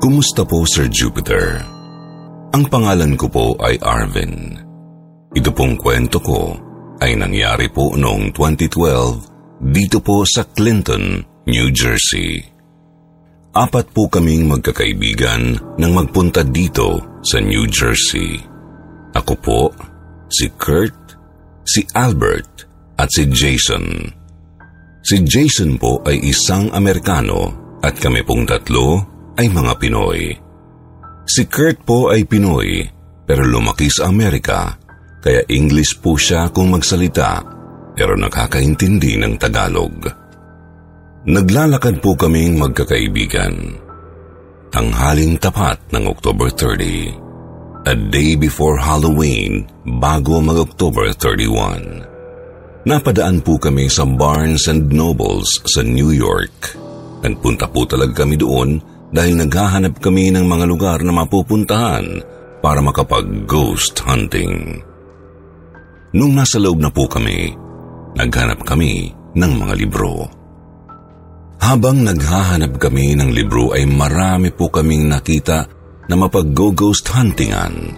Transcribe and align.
Kumusta 0.00 0.48
po 0.48 0.64
Sir 0.64 0.88
Jupiter? 0.88 1.60
Ang 2.56 2.64
pangalan 2.72 3.20
ko 3.20 3.28
po 3.28 3.52
ay 3.60 3.76
Arvin. 3.84 4.56
Ito 5.36 5.52
pong 5.52 5.76
kwento 5.76 6.16
ko 6.24 6.56
ay 7.04 7.20
nangyari 7.20 7.68
po 7.68 7.92
noong 7.92 8.32
2012 8.32 9.60
dito 9.60 10.00
po 10.00 10.24
sa 10.24 10.48
Clinton, 10.56 11.20
New 11.44 11.68
Jersey. 11.76 12.40
Apat 13.52 13.92
po 13.92 14.08
kaming 14.08 14.48
magkakaibigan 14.48 15.76
nang 15.76 15.92
magpunta 15.92 16.48
dito 16.48 17.20
sa 17.20 17.36
New 17.44 17.68
Jersey. 17.68 18.40
Ako 19.12 19.36
po, 19.36 19.68
si 20.32 20.48
Kurt, 20.56 20.96
si 21.68 21.84
Albert 21.92 22.64
at 22.96 23.12
si 23.12 23.28
Jason. 23.28 23.84
Si 25.04 25.20
Jason 25.28 25.76
po 25.76 26.00
ay 26.08 26.24
isang 26.24 26.72
Amerikano 26.72 27.52
at 27.84 28.00
kami 28.00 28.24
pong 28.24 28.48
tatlo 28.48 29.19
ay 29.38 29.46
mga 29.50 29.72
Pinoy. 29.78 30.20
Si 31.26 31.46
Kurt 31.46 31.86
po 31.86 32.10
ay 32.10 32.26
Pinoy 32.26 32.82
pero 33.28 33.46
lumaki 33.46 33.86
sa 33.86 34.10
Amerika 34.10 34.74
kaya 35.20 35.44
English 35.52 36.00
po 36.00 36.16
siya 36.16 36.48
kung 36.50 36.72
magsalita 36.72 37.44
pero 37.94 38.16
nakakaintindi 38.16 39.20
ng 39.20 39.36
Tagalog. 39.36 40.08
Naglalakad 41.28 42.00
po 42.00 42.16
kaming 42.16 42.56
magkakaibigan. 42.56 43.52
Tanghaling 44.72 45.36
tapat 45.36 45.76
ng 45.92 46.08
October 46.08 46.48
30, 46.48 47.84
a 47.84 47.94
day 48.08 48.40
before 48.40 48.80
Halloween 48.80 49.68
bago 50.00 50.40
mag-October 50.40 51.12
31. 51.12 52.88
Napadaan 52.88 53.44
po 53.44 53.60
kami 53.60 53.92
sa 53.92 54.08
Barnes 54.08 54.64
and 54.72 54.88
Nobles 54.88 55.60
sa 55.68 55.84
New 55.84 56.08
York. 56.08 56.72
Nagpunta 57.20 57.68
po 57.68 57.84
talaga 57.84 58.24
kami 58.24 58.40
doon 58.40 58.80
dahil 59.10 59.34
naghahanap 59.38 59.98
kami 59.98 60.30
ng 60.30 60.46
mga 60.46 60.64
lugar 60.70 60.98
na 61.02 61.10
mapupuntahan 61.10 62.22
para 62.62 62.78
makapag-ghost 62.78 63.98
hunting. 64.06 64.82
Nung 66.14 66.34
nasa 66.34 66.58
loob 66.58 66.78
na 66.78 66.90
po 66.90 67.06
kami, 67.10 67.54
naghanap 68.14 68.62
kami 68.62 69.10
ng 69.34 69.52
mga 69.54 69.74
libro. 69.78 70.26
Habang 71.60 72.02
naghahanap 72.02 72.80
kami 72.80 73.14
ng 73.14 73.30
libro 73.30 73.76
ay 73.76 73.86
marami 73.86 74.50
po 74.50 74.72
kaming 74.72 75.06
nakita 75.06 75.66
na 76.10 76.14
mapag-ghost 76.18 77.06
huntingan. 77.14 77.94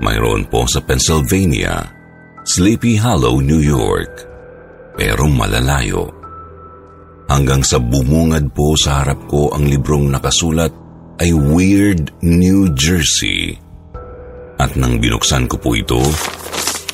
Mayroon 0.00 0.48
po 0.48 0.64
sa 0.64 0.80
Pennsylvania, 0.80 1.86
Sleepy 2.42 2.96
Hollow, 2.96 3.38
New 3.44 3.60
York, 3.60 4.26
pero 4.96 5.28
malalayo 5.28 6.19
hanggang 7.30 7.62
sa 7.62 7.78
bumungad 7.78 8.50
po 8.50 8.74
sa 8.74 9.06
harap 9.06 9.30
ko 9.30 9.54
ang 9.54 9.70
librong 9.70 10.10
nakasulat 10.10 10.74
ay 11.22 11.30
Weird 11.30 12.10
New 12.26 12.74
Jersey. 12.74 13.54
At 14.58 14.74
nang 14.74 14.98
binuksan 14.98 15.46
ko 15.46 15.56
po 15.62 15.78
ito, 15.78 16.02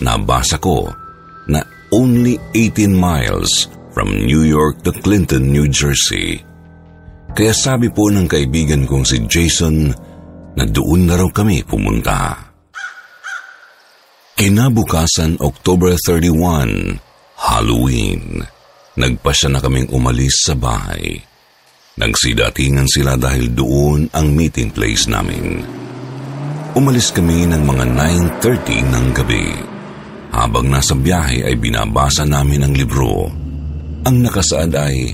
nabasa 0.04 0.60
ko 0.60 0.92
na 1.48 1.64
only 1.90 2.36
18 2.52 2.92
miles 2.92 3.72
from 3.96 4.12
New 4.12 4.44
York 4.44 4.84
to 4.84 4.92
Clinton, 4.92 5.48
New 5.48 5.72
Jersey. 5.72 6.44
Kaya 7.32 7.56
sabi 7.56 7.88
po 7.88 8.12
ng 8.12 8.28
kaibigan 8.28 8.84
kong 8.84 9.08
si 9.08 9.24
Jason 9.24 9.88
na 10.56 10.64
doon 10.68 11.08
na 11.08 11.16
raw 11.16 11.28
kami 11.32 11.64
pumunta. 11.64 12.44
Kinabukasan 14.36 15.40
October 15.40 15.96
31, 15.96 17.00
Halloween. 17.40 18.55
Nagpasya 18.96 19.52
na 19.52 19.60
kaming 19.60 19.92
umalis 19.92 20.48
sa 20.48 20.56
bahay. 20.56 21.20
Nagsidatingan 22.00 22.88
sila 22.88 23.20
dahil 23.20 23.52
doon 23.52 24.08
ang 24.12 24.32
meeting 24.32 24.72
place 24.72 25.04
namin. 25.04 25.60
Umalis 26.76 27.12
kami 27.12 27.44
ng 27.44 27.60
mga 27.60 27.84
9.30 28.40 28.92
ng 28.92 29.06
gabi. 29.12 29.48
Habang 30.32 30.68
nasa 30.68 30.96
biyahe 30.96 31.44
ay 31.44 31.56
binabasa 31.60 32.24
namin 32.24 32.68
ang 32.68 32.72
libro. 32.72 33.28
Ang 34.04 34.16
nakasaad 34.24 34.72
ay, 34.76 35.12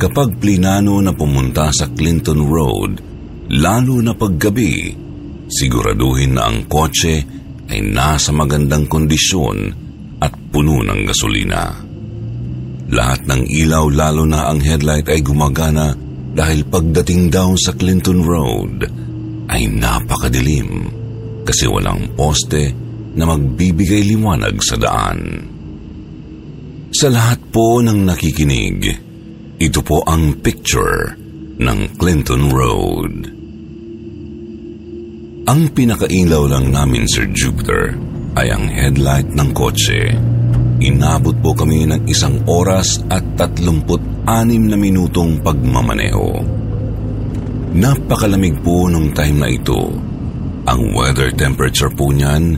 kapag 0.00 0.40
plinano 0.40 1.00
na 1.00 1.12
pumunta 1.12 1.72
sa 1.72 1.92
Clinton 1.92 2.40
Road, 2.44 2.92
lalo 3.52 4.00
na 4.00 4.16
paggabi, 4.16 4.96
siguraduhin 5.48 6.36
na 6.36 6.48
ang 6.48 6.68
kotse 6.68 7.20
ay 7.68 7.80
nasa 7.84 8.32
magandang 8.32 8.88
kondisyon 8.88 9.58
at 10.20 10.32
puno 10.52 10.84
ng 10.84 11.00
gasolina. 11.04 11.89
Lahat 12.90 13.22
ng 13.22 13.46
ilaw 13.46 13.86
lalo 13.86 14.26
na 14.26 14.50
ang 14.50 14.58
headlight 14.58 15.06
ay 15.06 15.22
gumagana 15.22 15.94
dahil 16.34 16.66
pagdating 16.66 17.30
daw 17.30 17.54
sa 17.54 17.74
Clinton 17.74 18.26
Road 18.26 18.86
ay 19.50 19.66
napakadilim 19.66 20.90
kasi 21.46 21.66
walang 21.66 22.14
poste 22.14 22.70
na 23.14 23.26
magbibigay 23.26 24.06
liwanag 24.14 24.58
sa 24.62 24.78
daan. 24.78 25.20
Sa 26.90 27.06
lahat 27.10 27.38
po 27.54 27.78
ng 27.82 28.06
nakikinig, 28.06 28.78
ito 29.62 29.80
po 29.82 30.02
ang 30.06 30.42
picture 30.42 31.14
ng 31.58 31.78
Clinton 31.94 32.50
Road. 32.50 33.14
Ang 35.50 35.60
pinakailaw 35.74 36.42
lang 36.46 36.70
namin, 36.70 37.06
Sir 37.10 37.26
Jupiter, 37.34 37.94
ay 38.38 38.54
ang 38.54 38.70
headlight 38.70 39.30
ng 39.34 39.50
kotse. 39.50 40.14
Inabot 40.80 41.36
po 41.44 41.52
kami 41.52 41.84
ng 41.84 42.08
isang 42.08 42.40
oras 42.48 43.04
at 43.12 43.20
tatlumput 43.36 44.00
anim 44.24 44.64
na 44.64 44.80
minutong 44.80 45.36
pagmamaneho. 45.44 46.40
Napakalamig 47.76 48.64
po 48.64 48.88
nung 48.88 49.12
time 49.12 49.36
na 49.44 49.48
ito. 49.52 49.76
Ang 50.64 50.80
weather 50.96 51.36
temperature 51.36 51.92
po 51.92 52.08
niyan 52.08 52.56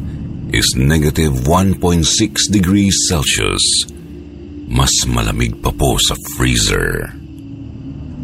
is 0.54 0.78
negative 0.78 1.34
1.6 1.50 1.82
degrees 2.54 2.94
Celsius. 3.10 3.90
Mas 4.70 4.94
malamig 5.10 5.58
pa 5.58 5.74
po 5.74 5.98
sa 5.98 6.14
freezer. 6.38 7.10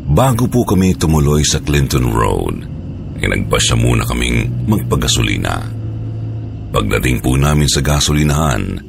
Bago 0.08 0.46
po 0.46 0.62
kami 0.62 0.94
tumuloy 0.94 1.42
sa 1.42 1.58
Clinton 1.58 2.08
Road, 2.14 2.56
ay 3.18 3.28
muna 3.74 4.06
kaming 4.06 4.46
magpagasolina. 4.64 5.58
Pagdating 6.70 7.18
po 7.18 7.34
namin 7.34 7.66
sa 7.66 7.82
gasolinahan, 7.82 8.87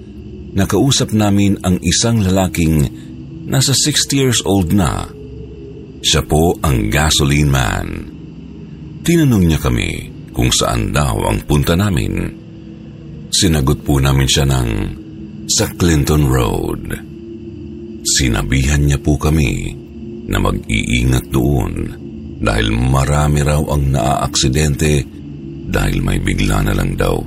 nakausap 0.53 1.13
namin 1.13 1.59
ang 1.61 1.77
isang 1.83 2.21
lalaking 2.21 2.87
nasa 3.49 3.73
60 3.73 4.13
years 4.13 4.39
old 4.45 4.73
na. 4.73 5.09
Siya 5.99 6.23
po 6.23 6.55
ang 6.63 6.87
gasoline 6.87 7.51
man. 7.51 7.87
Tinanong 9.03 9.45
niya 9.45 9.59
kami 9.59 9.89
kung 10.31 10.53
saan 10.53 10.95
daw 10.95 11.27
ang 11.27 11.43
punta 11.43 11.75
namin. 11.75 12.13
Sinagot 13.29 13.83
po 13.83 13.99
namin 13.99 14.29
siya 14.29 14.45
ng 14.47 14.69
sa 15.49 15.65
Clinton 15.75 16.29
Road. 16.29 16.85
Sinabihan 18.05 18.85
niya 18.85 19.01
po 19.01 19.19
kami 19.19 19.75
na 20.29 20.37
mag-iingat 20.37 21.25
doon 21.33 21.73
dahil 22.39 22.71
marami 22.71 23.43
raw 23.43 23.59
ang 23.59 23.91
naaaksidente 23.91 25.03
dahil 25.69 25.99
may 25.99 26.21
bigla 26.23 26.63
na 26.63 26.73
lang 26.73 26.95
daw 26.95 27.19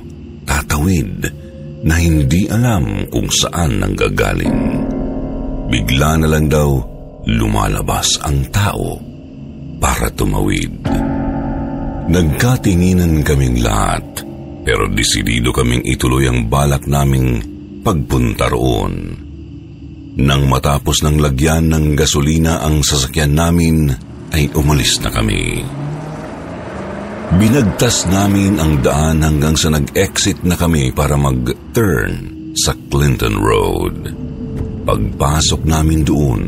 tatawid 0.47 1.42
na 1.83 1.95
hindi 1.99 2.47
alam 2.47 3.07
kung 3.11 3.27
saan 3.27 3.83
nanggagaling. 3.83 4.59
Bigla 5.67 6.23
na 6.23 6.27
lang 6.27 6.47
daw 6.47 6.69
lumalabas 7.27 8.19
ang 8.23 8.47
tao 8.51 8.99
para 9.79 10.07
tumawid. 10.11 10.87
Nagkatinginan 12.07 13.23
kaming 13.23 13.63
lahat 13.63 14.23
pero 14.63 14.87
desidido 14.87 15.51
kaming 15.51 15.83
ituloy 15.83 16.23
ang 16.27 16.47
balak 16.47 16.87
naming 16.87 17.43
pagpunta 17.83 18.47
roon. 18.47 18.95
Nang 20.13 20.47
matapos 20.47 21.03
ng 21.03 21.19
lagyan 21.19 21.67
ng 21.67 21.85
gasolina 21.99 22.63
ang 22.63 22.79
sasakyan 22.79 23.33
namin, 23.35 23.91
ay 24.31 24.49
umalis 24.55 25.03
na 25.03 25.11
kami. 25.11 25.61
Binagtas 27.31 28.03
namin 28.11 28.59
ang 28.59 28.83
daan 28.83 29.23
hanggang 29.23 29.55
sa 29.55 29.71
nag-exit 29.71 30.43
na 30.43 30.59
kami 30.59 30.91
para 30.91 31.15
mag-turn 31.15 32.11
sa 32.51 32.75
Clinton 32.91 33.39
Road. 33.39 33.97
Pagpasok 34.83 35.63
namin 35.63 36.03
doon, 36.03 36.43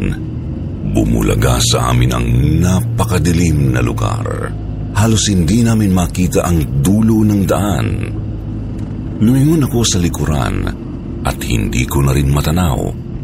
bumulaga 0.92 1.63
sa 1.63 1.95
amin 1.95 2.12
ang 2.12 2.27
napakadilim 2.60 3.72
na 3.72 3.80
lugar. 3.80 4.51
Halos 5.00 5.31
hindi 5.31 5.63
namin 5.63 5.95
makita 5.95 6.44
ang 6.44 6.83
dulo 6.83 7.24
ng 7.24 7.42
daan. 7.48 7.88
Lumingon 9.24 9.63
ako 9.71 9.80
sa 9.88 9.98
likuran 10.04 10.56
at 11.24 11.39
hindi 11.39 11.88
ko 11.88 12.04
na 12.04 12.12
rin 12.12 12.28
matanaw 12.36 12.80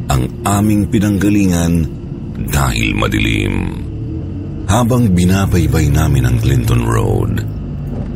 ang 0.07 0.23
aming 0.47 0.87
pinanggalingan 0.87 1.73
dahil 2.47 2.95
madilim. 2.95 3.55
Habang 4.71 5.11
binabaybay 5.11 5.91
namin 5.91 6.23
ang 6.23 6.39
Clinton 6.39 6.87
Road, 6.87 7.43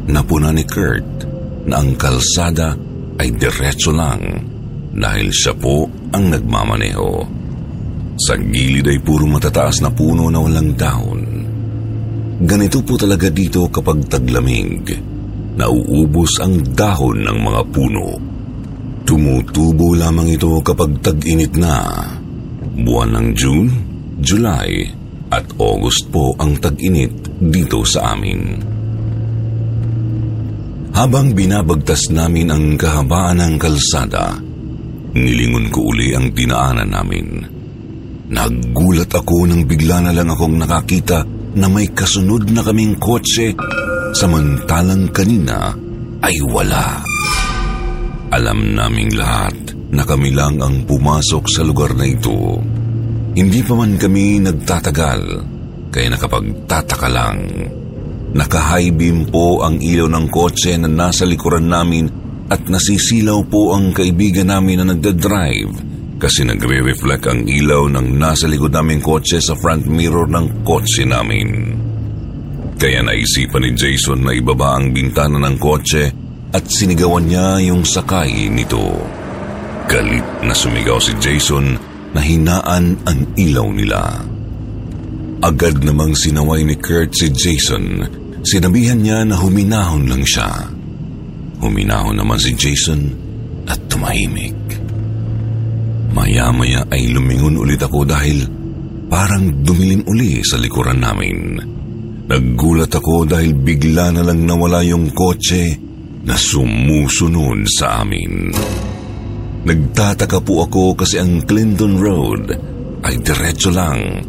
napuna 0.07 0.55
ni 0.55 0.63
Kurt 0.63 1.27
na 1.67 1.83
ang 1.83 1.99
kalsada 1.99 2.71
ay 3.19 3.35
diretso 3.35 3.91
lang 3.91 4.23
dahil 4.95 5.35
siya 5.35 5.51
po 5.51 5.83
ang 6.15 6.31
nagmamaneho. 6.31 7.11
Sa 8.15 8.39
gilid 8.39 8.87
ay 8.87 9.03
puro 9.03 9.27
matataas 9.27 9.83
na 9.83 9.91
puno 9.91 10.31
na 10.31 10.39
walang 10.39 10.71
dahon. 10.79 11.21
Ganito 12.39 12.79
po 12.87 12.95
talaga 12.95 13.27
dito 13.27 13.67
kapag 13.67 14.07
taglamig. 14.07 14.95
Nauubos 15.59 16.39
ang 16.39 16.55
dahon 16.71 17.19
ng 17.19 17.35
mga 17.35 17.61
puno. 17.67 18.07
Tumutubo 19.03 19.91
lamang 19.91 20.31
ito 20.31 20.55
kapag 20.63 21.03
tag-init 21.03 21.51
na. 21.59 21.83
Buwan 22.79 23.11
ng 23.11 23.27
June, 23.35 23.67
July 24.23 25.03
at 25.31 25.45
August 25.57 26.09
po 26.13 26.35
ang 26.37 26.57
tag-init 26.61 27.13
dito 27.41 27.81
sa 27.85 28.13
amin. 28.13 28.61
Habang 30.95 31.35
binabagtas 31.35 32.07
namin 32.13 32.47
ang 32.55 32.65
kahabaan 32.79 33.43
ng 33.43 33.55
kalsada, 33.59 34.39
nilingon 35.11 35.67
ko 35.67 35.91
uli 35.91 36.15
ang 36.15 36.31
dinaanan 36.31 36.87
namin. 36.87 37.27
Nagulat 38.31 39.11
ako 39.11 39.45
nang 39.45 39.67
bigla 39.67 40.01
na 40.01 40.11
lang 40.15 40.31
akong 40.31 40.55
nakakita 40.55 41.27
na 41.55 41.67
may 41.67 41.91
kasunod 41.91 42.47
na 42.51 42.63
kaming 42.63 42.95
kotse 42.95 43.53
samantalang 44.15 45.11
kanina 45.11 45.75
ay 46.23 46.35
wala. 46.47 47.03
Alam 48.31 48.75
naming 48.75 49.13
lahat 49.15 49.75
na 49.91 50.03
kami 50.07 50.31
lang 50.31 50.59
ang 50.63 50.83
pumasok 50.83 51.43
sa 51.51 51.61
lugar 51.63 51.91
na 51.95 52.07
ito. 52.07 52.59
Hindi 53.35 53.59
pa 53.67 53.75
man 53.75 53.99
kami 53.99 54.39
nagtatagal, 54.39 55.21
kaya 55.91 56.07
nakapagtataka 56.07 57.09
lang. 57.11 57.39
Naka-high 58.31 58.95
beam 58.95 59.27
po 59.27 59.59
ang 59.59 59.83
ilaw 59.83 60.07
ng 60.07 60.27
kotse 60.31 60.79
na 60.79 60.87
nasa 60.87 61.27
likuran 61.27 61.67
namin 61.67 62.07
at 62.47 62.63
nasisilaw 62.63 63.43
po 63.51 63.75
ang 63.75 63.91
kaibigan 63.91 64.47
namin 64.47 64.79
na 64.79 64.95
nagdadrive 64.95 65.71
kasi 66.15 66.47
nagre-reflect 66.47 67.27
ang 67.27 67.43
ilaw 67.43 67.91
ng 67.91 68.07
nasa 68.15 68.47
likod 68.47 68.71
naming 68.71 69.03
kotse 69.03 69.43
sa 69.43 69.51
front 69.59 69.83
mirror 69.83 70.31
ng 70.31 70.63
kotse 70.63 71.03
namin. 71.03 71.75
Kaya 72.79 73.03
naisipan 73.03 73.67
ni 73.67 73.71
Jason 73.75 74.23
na 74.23 74.31
ibaba 74.31 74.79
ang 74.79 74.95
bintana 74.95 75.39
ng 75.43 75.59
kotse 75.59 76.03
at 76.55 76.63
sinigawan 76.71 77.27
niya 77.27 77.59
yung 77.67 77.83
sakay 77.83 78.47
nito. 78.47 78.95
Galit 79.91 80.23
na 80.39 80.55
sumigaw 80.55 81.03
si 81.03 81.11
Jason 81.19 81.84
na 82.15 82.21
hinaan 82.23 82.95
ang 83.03 83.19
ilaw 83.35 83.67
nila. 83.75 84.23
Agad 85.43 85.83
namang 85.83 86.15
sinaway 86.15 86.63
ni 86.63 86.79
Kurt 86.79 87.11
si 87.11 87.27
Jason. 87.29 87.99
Sinabihan 88.47 89.03
niya 89.03 89.27
na 89.27 89.35
huminahon 89.35 90.07
lang 90.07 90.23
siya. 90.23 90.71
Huminahon 91.59 92.15
naman 92.15 92.39
si 92.39 92.55
Jason 92.55 93.11
at 93.67 93.77
tumahimik. 93.91 94.55
Maya-maya 96.15 96.87
ay 96.87 97.11
lumingon 97.11 97.59
ulit 97.59 97.83
ako 97.83 98.07
dahil 98.07 98.47
parang 99.11 99.51
dumilim 99.59 100.07
uli 100.07 100.39
sa 100.39 100.55
likuran 100.55 101.03
namin. 101.03 101.59
Naggulat 102.25 102.89
ako 102.95 103.27
dahil 103.27 103.51
bigla 103.59 104.15
na 104.15 104.23
lang 104.23 104.47
nawala 104.47 104.81
yung 104.87 105.11
kotse 105.11 105.77
na 106.25 106.33
sumusunod 106.33 107.67
sa 107.69 108.01
amin. 108.01 108.49
Nagtataka 109.65 110.45
po 110.45 110.61
ako 110.69 110.93
kasi 110.93 111.17
ang 111.17 111.41
Clinton 111.41 111.97
Road 111.97 112.53
ay 113.01 113.17
diretso 113.17 113.73
lang. 113.73 114.21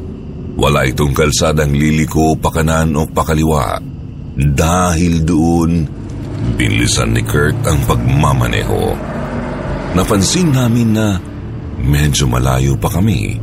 Wala 0.56 0.88
itong 0.88 1.12
kalsadang 1.12 1.77
liliko 1.77 2.41
pakanan 2.41 2.97
o 2.97 3.05
pakaliwa. 3.05 3.77
Dahil 4.37 5.29
doon, 5.29 5.85
binlisan 6.56 7.12
ni 7.12 7.21
Kurt 7.21 7.61
ang 7.69 7.85
pagmamaneho. 7.85 8.97
Napansin 9.93 10.56
namin 10.56 10.97
na 10.97 11.21
medyo 11.85 12.25
malayo 12.25 12.73
pa 12.81 12.88
kami 12.88 13.37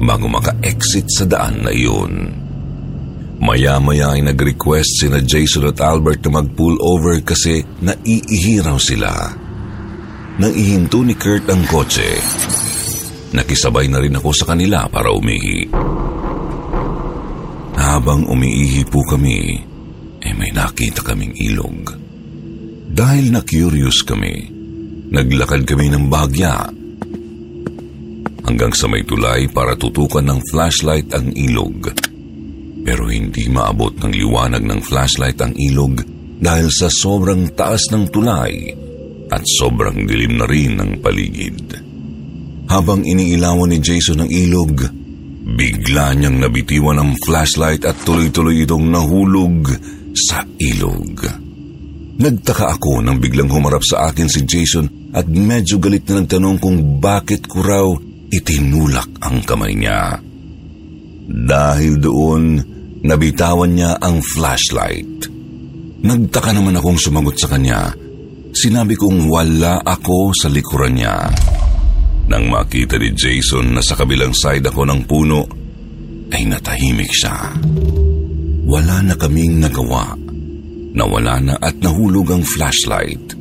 bago 0.00 0.24
maka-exit 0.32 1.12
sa 1.12 1.28
daan 1.28 1.60
na 1.60 1.72
iyon. 1.76 2.40
Maya-maya 3.44 4.16
ay 4.16 4.24
nag-request 4.24 5.04
sina 5.04 5.20
Jason 5.20 5.68
at 5.68 5.76
Albert 5.84 6.24
na 6.24 6.40
mag-pull 6.40 6.80
over 6.80 7.20
kasi 7.20 7.60
naiihiraw 7.84 8.80
sila. 8.80 9.43
Nang 10.34 10.50
ihinto 10.50 11.06
ni 11.06 11.14
Kurt 11.14 11.46
ang 11.46 11.62
kotse, 11.70 12.18
nakisabay 13.30 13.86
na 13.86 14.02
rin 14.02 14.18
ako 14.18 14.34
sa 14.34 14.50
kanila 14.50 14.90
para 14.90 15.14
umihi. 15.14 15.70
Habang 17.78 18.26
umiihi 18.26 18.82
po 18.90 19.06
kami, 19.06 19.62
eh 20.18 20.34
may 20.34 20.50
nakita 20.50 21.06
kaming 21.06 21.38
ilog. 21.38 21.86
Dahil 22.90 23.30
na-curious 23.30 24.02
kami, 24.02 24.50
naglakad 25.14 25.62
kami 25.62 25.86
ng 25.94 26.10
bahagya 26.10 26.66
hanggang 28.42 28.74
sa 28.74 28.90
may 28.90 29.06
tulay 29.06 29.46
para 29.46 29.78
tutukan 29.78 30.26
ng 30.26 30.42
flashlight 30.50 31.14
ang 31.14 31.30
ilog. 31.30 31.94
Pero 32.82 33.06
hindi 33.06 33.46
maabot 33.46 34.02
ng 34.02 34.10
liwanag 34.10 34.66
ng 34.66 34.82
flashlight 34.82 35.38
ang 35.38 35.54
ilog 35.54 36.02
dahil 36.42 36.66
sa 36.74 36.90
sobrang 36.90 37.54
taas 37.54 37.86
ng 37.94 38.10
tulay 38.10 38.84
at 39.34 39.42
sobrang 39.42 40.06
dilim 40.06 40.38
na 40.38 40.46
rin 40.46 40.78
ng 40.78 41.02
paligid. 41.02 41.74
Habang 42.70 43.02
iniilawan 43.02 43.74
ni 43.74 43.78
Jason 43.82 44.24
ang 44.24 44.30
ilog, 44.30 44.86
bigla 45.44 46.16
niyang 46.16 46.40
nabitiwan 46.40 46.96
ang 46.96 47.12
flashlight 47.20 47.84
at 47.84 47.98
tuloy-tuloy 48.06 48.64
itong 48.64 48.88
nahulog 48.88 49.68
sa 50.14 50.46
ilog. 50.62 51.20
Nagtaka 52.14 52.78
ako 52.78 53.02
nang 53.02 53.18
biglang 53.18 53.50
humarap 53.50 53.82
sa 53.82 54.08
akin 54.08 54.30
si 54.30 54.46
Jason 54.46 55.10
at 55.10 55.26
medyo 55.26 55.82
galit 55.82 56.06
na 56.06 56.22
nagtanong 56.22 56.62
kung 56.62 57.02
bakit 57.02 57.50
ko 57.50 57.58
raw 57.60 57.86
itinulak 58.30 59.10
ang 59.18 59.42
kamay 59.42 59.74
niya. 59.74 60.22
Dahil 61.24 61.98
doon, 61.98 62.62
nabitawan 63.02 63.74
niya 63.74 63.98
ang 63.98 64.22
flashlight. 64.22 65.26
Nagtaka 66.04 66.52
naman 66.54 66.78
akong 66.78 67.00
sumagot 67.00 67.36
sa 67.36 67.50
kanya. 67.50 68.03
Sinabi 68.54 68.94
kong 68.94 69.26
wala 69.26 69.82
ako 69.82 70.30
sa 70.30 70.46
likuran 70.46 70.94
niya. 70.94 71.26
Nang 72.30 72.46
makita 72.46 73.02
ni 73.02 73.10
Jason 73.10 73.74
na 73.74 73.82
sa 73.82 73.98
kabilang 73.98 74.30
side 74.30 74.62
ako 74.70 74.86
ng 74.86 75.00
puno, 75.10 75.42
ay 76.30 76.46
natahimik 76.46 77.10
siya. 77.10 77.50
Wala 78.64 79.02
na 79.02 79.18
kaming 79.18 79.58
nagawa. 79.58 80.14
Nawala 80.94 81.42
na 81.42 81.54
at 81.58 81.82
nahulog 81.82 82.30
ang 82.30 82.46
flashlight. 82.46 83.34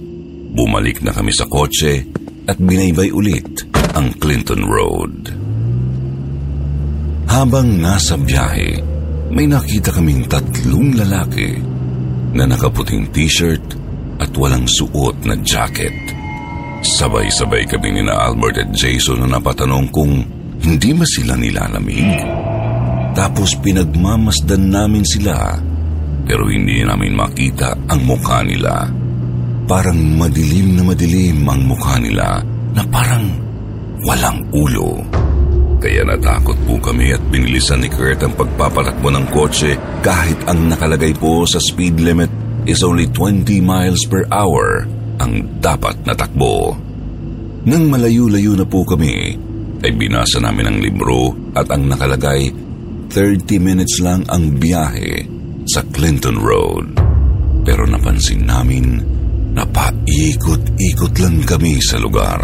Bumalik 0.58 1.05
na 1.05 1.13
kami 1.13 1.29
sa 1.29 1.46
kotse 1.46 2.10
at 2.50 2.58
binaybay 2.58 3.13
ulit 3.13 3.70
ang 3.93 4.10
Clinton 4.17 4.65
Road. 4.65 5.29
Habang 7.29 7.70
nasa 7.77 8.17
biyahe, 8.17 8.82
may 9.29 9.46
nakita 9.46 9.93
kaming 9.93 10.25
tatlong 10.25 10.98
lalaki 10.98 11.62
na 12.34 12.50
nakaputing 12.50 13.13
t-shirt 13.13 13.82
at 14.24 14.34
walang 14.39 14.63
suot 14.63 15.27
na 15.27 15.36
jacket. 15.44 15.94
Sabay-sabay 16.84 17.68
kami 17.68 17.96
ni 17.96 18.01
na 18.03 18.32
Albert 18.32 18.60
at 18.60 18.70
Jason 18.75 19.24
na 19.24 19.39
napatanong 19.39 19.88
kung 19.92 20.24
hindi 20.63 20.92
ba 20.96 21.03
sila 21.08 21.36
nilalamig. 21.36 22.20
Tapos 23.13 23.56
pinagmamasdan 23.60 24.63
namin 24.72 25.03
sila 25.06 25.60
pero 26.24 26.48
hindi 26.48 26.84
namin 26.84 27.13
makita 27.15 27.75
ang 27.88 28.01
mukha 28.08 28.44
nila. 28.44 28.88
Parang 29.63 29.96
madilim 29.96 30.75
na 30.75 30.84
madilim 30.88 31.44
ang 31.48 31.62
mukha 31.68 31.96
nila 32.00 32.44
na 32.75 32.84
parang 32.92 33.32
walang 34.03 34.44
ulo. 34.51 35.00
Kaya 35.84 36.03
natakot 36.08 36.56
po 36.63 36.80
kami 36.80 37.12
at 37.12 37.20
binilisan 37.27 37.84
ni 37.84 37.92
Kurt 37.92 38.24
ang 38.24 38.32
pagpapatakbo 38.39 39.08
ng 39.12 39.27
kotse 39.36 39.75
kahit 40.00 40.39
ang 40.48 40.72
nakalagay 40.72 41.12
po 41.15 41.44
sa 41.44 41.60
speed 41.60 42.00
limit 42.00 42.32
is 42.65 42.84
only 42.84 43.08
20 43.12 43.60
miles 43.60 44.03
per 44.08 44.24
hour 44.32 44.88
ang 45.20 45.60
dapat 45.60 46.00
na 46.08 46.13
takbo. 46.15 46.75
Nang 47.63 47.88
malayo-layo 47.88 48.60
na 48.60 48.67
po 48.67 48.84
kami, 48.84 49.39
ay 49.84 49.91
binasa 49.96 50.39
namin 50.39 50.67
ang 50.67 50.77
libro 50.79 51.36
at 51.55 51.67
ang 51.67 51.91
nakalagay 51.91 52.51
30 53.12 53.60
minutes 53.60 54.00
lang 54.00 54.24
ang 54.32 54.55
biyahe 54.55 55.27
sa 55.67 55.84
Clinton 55.91 56.39
Road. 56.39 56.88
Pero 57.63 57.88
napansin 57.88 58.48
namin 58.48 59.00
na 59.53 59.63
paikot-ikot 59.67 61.13
lang 61.20 61.43
kami 61.43 61.79
sa 61.84 62.00
lugar. 62.00 62.41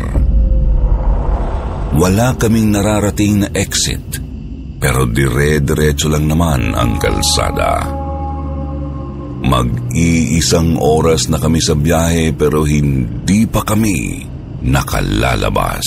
Wala 2.00 2.38
kaming 2.38 2.70
nararating 2.70 3.44
na 3.44 3.50
exit, 3.52 4.22
pero 4.78 5.10
dire-diretso 5.10 6.08
lang 6.08 6.30
naman 6.30 6.72
ang 6.78 7.02
kalsada. 7.02 7.82
Mag-iisang 9.89 10.77
oras 10.77 11.34
na 11.34 11.41
kami 11.41 11.58
sa 11.65 11.74
biyahe 11.74 12.38
pero 12.38 12.62
hindi 12.62 13.50
pa 13.50 13.65
kami 13.65 14.22
nakalalabas. 14.62 15.81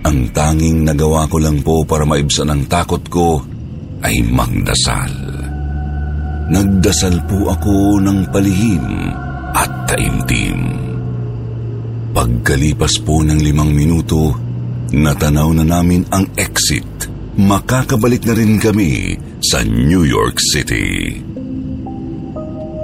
Ang 0.00 0.32
tanging 0.32 0.80
nagawa 0.80 1.28
ko 1.28 1.36
lang 1.36 1.60
po 1.60 1.84
para 1.84 2.08
maibsan 2.08 2.48
ang 2.48 2.64
takot 2.64 3.04
ko 3.12 3.44
ay 4.00 4.24
magdasal. 4.24 5.12
Nagdasal 6.48 7.28
po 7.28 7.52
ako 7.52 8.00
ng 8.00 8.32
palihim 8.32 9.04
at 9.52 9.92
taimtim. 9.92 10.60
Pagkalipas 12.16 13.04
po 13.04 13.20
ng 13.20 13.36
limang 13.36 13.76
minuto, 13.76 14.32
natanaw 14.96 15.52
na 15.60 15.64
namin 15.76 16.08
ang 16.08 16.24
exit. 16.40 16.88
Makakabalik 17.36 18.24
na 18.24 18.32
rin 18.32 18.56
kami 18.56 19.12
sa 19.44 19.60
New 19.60 20.08
York 20.08 20.40
City. 20.40 21.25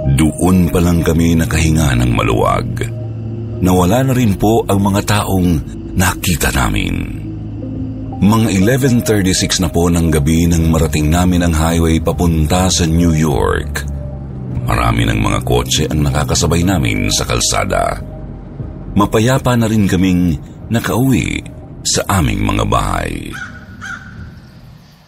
Doon 0.03 0.67
pa 0.67 0.83
lang 0.83 0.99
kami 0.99 1.39
nakahinga 1.39 1.95
ng 1.95 2.11
maluwag. 2.11 2.67
Nawala 3.63 4.03
na 4.03 4.11
rin 4.11 4.35
po 4.35 4.67
ang 4.67 4.83
mga 4.83 5.01
taong 5.07 5.49
nakita 5.95 6.51
namin. 6.51 7.23
Mga 8.19 8.47
11.36 8.59 9.63
na 9.63 9.71
po 9.71 9.87
ng 9.87 10.11
gabi 10.11 10.47
nang 10.47 10.67
marating 10.67 11.07
namin 11.07 11.47
ang 11.47 11.55
highway 11.55 12.03
papunta 12.03 12.67
sa 12.67 12.83
New 12.83 13.15
York. 13.15 13.87
Marami 14.67 15.07
ng 15.07 15.19
mga 15.19 15.39
kotse 15.43 15.87
ang 15.87 16.03
nakakasabay 16.03 16.63
namin 16.63 17.07
sa 17.07 17.23
kalsada. 17.23 17.99
Mapayapa 18.99 19.55
na 19.55 19.67
rin 19.67 19.87
kaming 19.87 20.35
nakauwi 20.67 21.43
sa 21.83 22.03
aming 22.19 22.43
mga 22.43 22.63
bahay. 22.67 23.31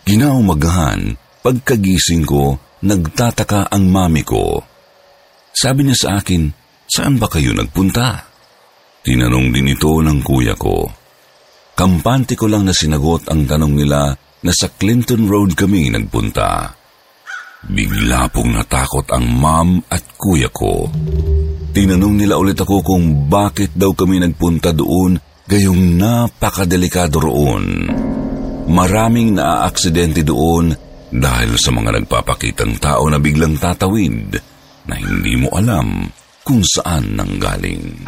Ginaumagahan, 0.07 1.15
pagkagising 1.43 2.27
ko, 2.27 2.59
nagtataka 2.83 3.71
ang 3.71 3.87
mami 3.87 4.23
ko. 4.27 4.74
Sabi 5.55 5.87
niya 5.87 5.95
sa 5.95 6.09
akin, 6.19 6.51
saan 6.83 7.15
ba 7.15 7.31
kayo 7.31 7.55
nagpunta? 7.55 8.27
Tinanong 8.99 9.55
din 9.55 9.71
ito 9.71 10.03
ng 10.03 10.19
kuya 10.19 10.59
ko. 10.59 10.83
Kampante 11.71 12.35
ko 12.35 12.51
lang 12.51 12.67
na 12.67 12.75
sinagot 12.75 13.31
ang 13.31 13.47
tanong 13.47 13.71
nila 13.71 14.11
na 14.43 14.51
sa 14.51 14.67
Clinton 14.75 15.31
Road 15.31 15.55
kami 15.55 15.87
nagpunta. 15.95 16.75
Bigla 17.71 18.27
pong 18.35 18.51
natakot 18.51 19.07
ang 19.15 19.25
mom 19.31 19.79
at 19.87 20.19
kuya 20.19 20.51
ko. 20.51 20.91
Tinanong 21.71 22.15
nila 22.19 22.35
ulit 22.35 22.59
ako 22.59 22.83
kung 22.83 23.31
bakit 23.31 23.71
daw 23.79 23.95
kami 23.95 24.19
nagpunta 24.19 24.75
doon 24.75 25.15
gayong 25.47 25.95
napakadelikado 25.95 27.23
roon. 27.23 27.87
Maraming 28.67 29.39
naaaksidente 29.39 30.25
doon 30.25 30.73
dahil 31.15 31.55
sa 31.55 31.71
mga 31.71 32.01
nagpapakitang 32.01 32.75
tao 32.81 33.07
na 33.07 33.21
biglang 33.21 33.55
tatawid 33.55 34.54
na 34.85 34.95
hindi 34.97 35.37
mo 35.37 35.49
alam 35.53 36.09
kung 36.45 36.61
saan 36.61 37.17
nanggaling. 37.17 38.05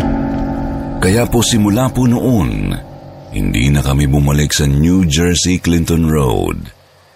Kaya 0.97 1.29
po 1.29 1.45
simula 1.45 1.89
po 1.93 2.05
noon, 2.09 2.73
hindi 3.33 3.69
na 3.69 3.85
kami 3.85 4.09
bumalik 4.09 4.49
sa 4.53 4.65
New 4.65 5.05
Jersey 5.05 5.61
Clinton 5.61 6.09
Road. 6.09 6.57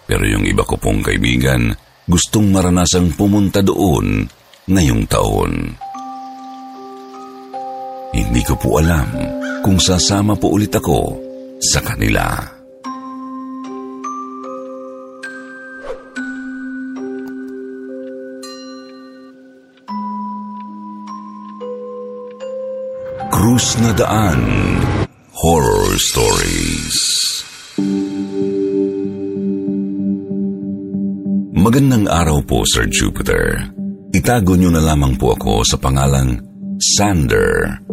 Pero 0.06 0.24
yung 0.28 0.46
iba 0.46 0.62
ko 0.66 0.78
pong 0.78 1.02
kaibigan, 1.02 1.74
gustong 2.06 2.54
maranasang 2.54 3.14
pumunta 3.18 3.66
doon 3.66 4.26
ngayong 4.70 5.04
taon. 5.10 5.54
Hindi 8.12 8.42
ko 8.44 8.60
po 8.60 8.78
alam 8.84 9.08
kung 9.64 9.80
sasama 9.80 10.36
po 10.36 10.52
ulit 10.52 10.74
ako 10.76 11.16
sa 11.64 11.80
kanila. 11.80 12.61
Krus 23.62 23.78
na 23.78 23.94
Daan 23.94 24.42
Horror 25.38 25.94
Stories 26.02 26.98
Magandang 31.54 32.10
araw 32.10 32.42
po, 32.42 32.66
Sir 32.66 32.90
Jupiter. 32.90 33.70
Itago 34.18 34.58
niyo 34.58 34.74
na 34.74 34.82
lamang 34.82 35.14
po 35.14 35.38
ako 35.38 35.62
sa 35.62 35.78
pangalang 35.78 36.42
Sander. 36.82 37.86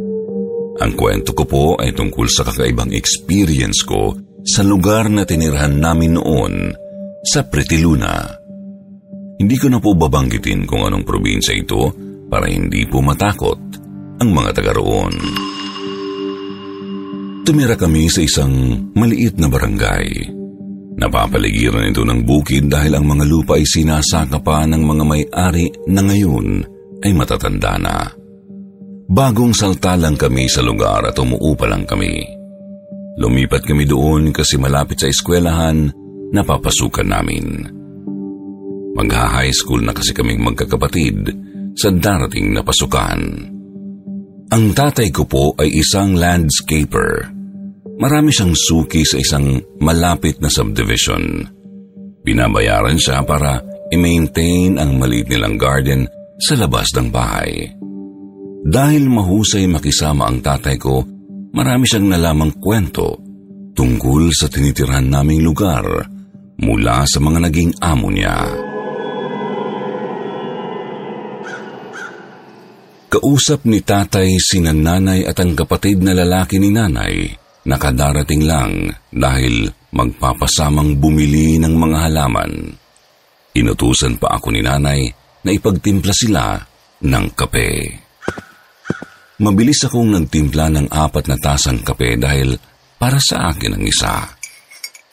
Ang 0.80 0.92
kwento 0.96 1.36
ko 1.36 1.44
po 1.44 1.76
ay 1.76 1.92
tungkol 1.92 2.24
sa 2.32 2.48
kakaibang 2.48 2.88
experience 2.96 3.84
ko 3.84 4.16
sa 4.48 4.64
lugar 4.64 5.12
na 5.12 5.28
tinirhan 5.28 5.76
namin 5.76 6.16
noon 6.16 6.72
sa 7.28 7.44
Pretty 7.44 7.84
Luna. 7.84 8.24
Hindi 9.36 9.60
ko 9.60 9.68
na 9.68 9.84
po 9.84 9.92
babanggitin 9.92 10.64
kung 10.64 10.88
anong 10.88 11.04
probinsya 11.04 11.52
ito 11.52 11.92
para 12.32 12.48
hindi 12.48 12.88
po 12.88 13.04
matakot 13.04 13.60
ang 14.16 14.32
mga 14.32 14.50
taga 14.56 14.72
roon. 14.80 15.12
Tumira 17.48 17.80
kami 17.80 18.12
sa 18.12 18.20
isang 18.20 18.52
maliit 18.92 19.40
na 19.40 19.48
barangay. 19.48 20.36
Napapaligiran 21.00 21.88
ito 21.88 22.04
ng 22.04 22.20
bukid 22.20 22.68
dahil 22.68 23.00
ang 23.00 23.08
mga 23.08 23.24
lupa 23.24 23.56
ay 23.56 23.64
sinasaka 23.64 24.36
pa 24.44 24.68
ng 24.68 24.84
mga 24.84 25.04
may-ari 25.08 25.72
na 25.88 26.04
ngayon 26.04 26.60
ay 27.00 27.16
matatanda 27.16 27.80
na. 27.80 28.04
Bagong 29.08 29.56
salta 29.56 29.96
lang 29.96 30.20
kami 30.20 30.44
sa 30.44 30.60
lugar 30.60 31.08
at 31.08 31.16
umuupa 31.16 31.64
lang 31.64 31.88
kami. 31.88 32.20
Lumipat 33.16 33.64
kami 33.64 33.88
doon 33.88 34.28
kasi 34.28 34.60
malapit 34.60 35.00
sa 35.00 35.08
eskwelahan 35.08 35.88
na 36.28 36.44
papasukan 36.44 37.08
namin. 37.08 37.64
Magha-high 38.92 39.56
school 39.56 39.80
na 39.80 39.96
kasi 39.96 40.12
kaming 40.12 40.44
magkakapatid 40.44 41.32
sa 41.72 41.88
darating 41.96 42.52
na 42.52 42.60
pasukan. 42.60 43.20
Ang 44.52 44.64
tatay 44.76 45.08
ko 45.08 45.24
po 45.24 45.56
ay 45.56 45.80
isang 45.80 46.12
landscaper 46.12 47.37
Marami 47.98 48.30
siyang 48.30 48.54
suki 48.54 49.02
sa 49.02 49.18
isang 49.18 49.58
malapit 49.82 50.38
na 50.38 50.46
subdivision. 50.46 51.42
Binabayaran 52.22 52.94
siya 52.94 53.26
para 53.26 53.58
i-maintain 53.90 54.78
ang 54.78 55.02
maliit 55.02 55.26
nilang 55.26 55.58
garden 55.58 56.06
sa 56.38 56.54
labas 56.54 56.94
ng 56.94 57.10
bahay. 57.10 57.74
Dahil 58.62 59.10
mahusay 59.10 59.66
makisama 59.66 60.30
ang 60.30 60.38
tatay 60.38 60.78
ko, 60.78 61.02
marami 61.50 61.90
siyang 61.90 62.14
nalamang 62.14 62.54
kwento 62.62 63.18
tungkol 63.74 64.30
sa 64.30 64.46
tinitirhan 64.46 65.10
naming 65.10 65.42
lugar 65.42 65.82
mula 66.62 67.02
sa 67.02 67.18
mga 67.18 67.50
naging 67.50 67.74
amo 67.82 68.14
niya. 68.14 68.38
Kausap 73.10 73.66
ni 73.66 73.82
tatay 73.82 74.38
si 74.38 74.62
nanay 74.62 75.26
at 75.26 75.34
ang 75.42 75.58
kapatid 75.58 75.98
na 75.98 76.14
lalaki 76.14 76.62
ni 76.62 76.70
nanay 76.70 77.47
nakadarating 77.68 78.48
lang 78.48 78.88
dahil 79.12 79.68
magpapasamang 79.92 80.96
bumili 80.96 81.60
ng 81.60 81.74
mga 81.76 81.98
halaman. 82.08 82.52
Inutusan 83.52 84.16
pa 84.16 84.40
ako 84.40 84.56
ni 84.56 84.64
nanay 84.64 85.04
na 85.44 85.50
ipagtimpla 85.52 86.12
sila 86.16 86.56
ng 87.04 87.26
kape. 87.36 87.70
Mabilis 89.38 89.86
akong 89.86 90.10
nagtimpla 90.18 90.66
ng 90.72 90.86
apat 90.90 91.24
na 91.30 91.36
tasang 91.38 91.84
kape 91.84 92.18
dahil 92.18 92.58
para 92.98 93.22
sa 93.22 93.52
akin 93.54 93.78
ang 93.78 93.84
isa. 93.86 94.26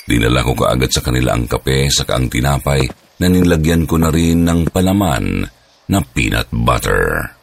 Dinala 0.05 0.41
ko 0.41 0.57
kaagad 0.57 0.89
sa 0.89 1.01
kanila 1.05 1.37
ang 1.37 1.45
kape 1.45 1.91
sa 1.91 2.07
ang 2.09 2.29
tinapay 2.31 2.85
na 3.21 3.27
nilagyan 3.29 3.85
ko 3.85 4.01
na 4.01 4.09
rin 4.09 4.41
ng 4.41 4.69
palaman 4.73 5.45
na 5.89 5.99
peanut 6.01 6.49
butter. 6.49 7.34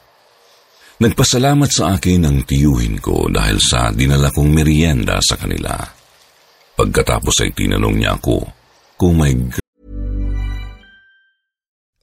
Nagpasalamat 1.03 1.67
sa 1.67 1.99
akin 1.99 2.31
ang 2.31 2.39
tiyuhin 2.47 3.03
ko 3.03 3.27
dahil 3.27 3.59
sa 3.59 3.91
dinala 3.91 4.31
kong 4.31 4.55
merienda 4.55 5.19
sa 5.19 5.35
kanila. 5.35 5.75
Pagkatapos 6.79 7.43
ay 7.43 7.51
tinanong 7.51 7.99
niya 7.99 8.15
ako 8.23 8.47
kung 8.95 9.19
may... 9.19 9.35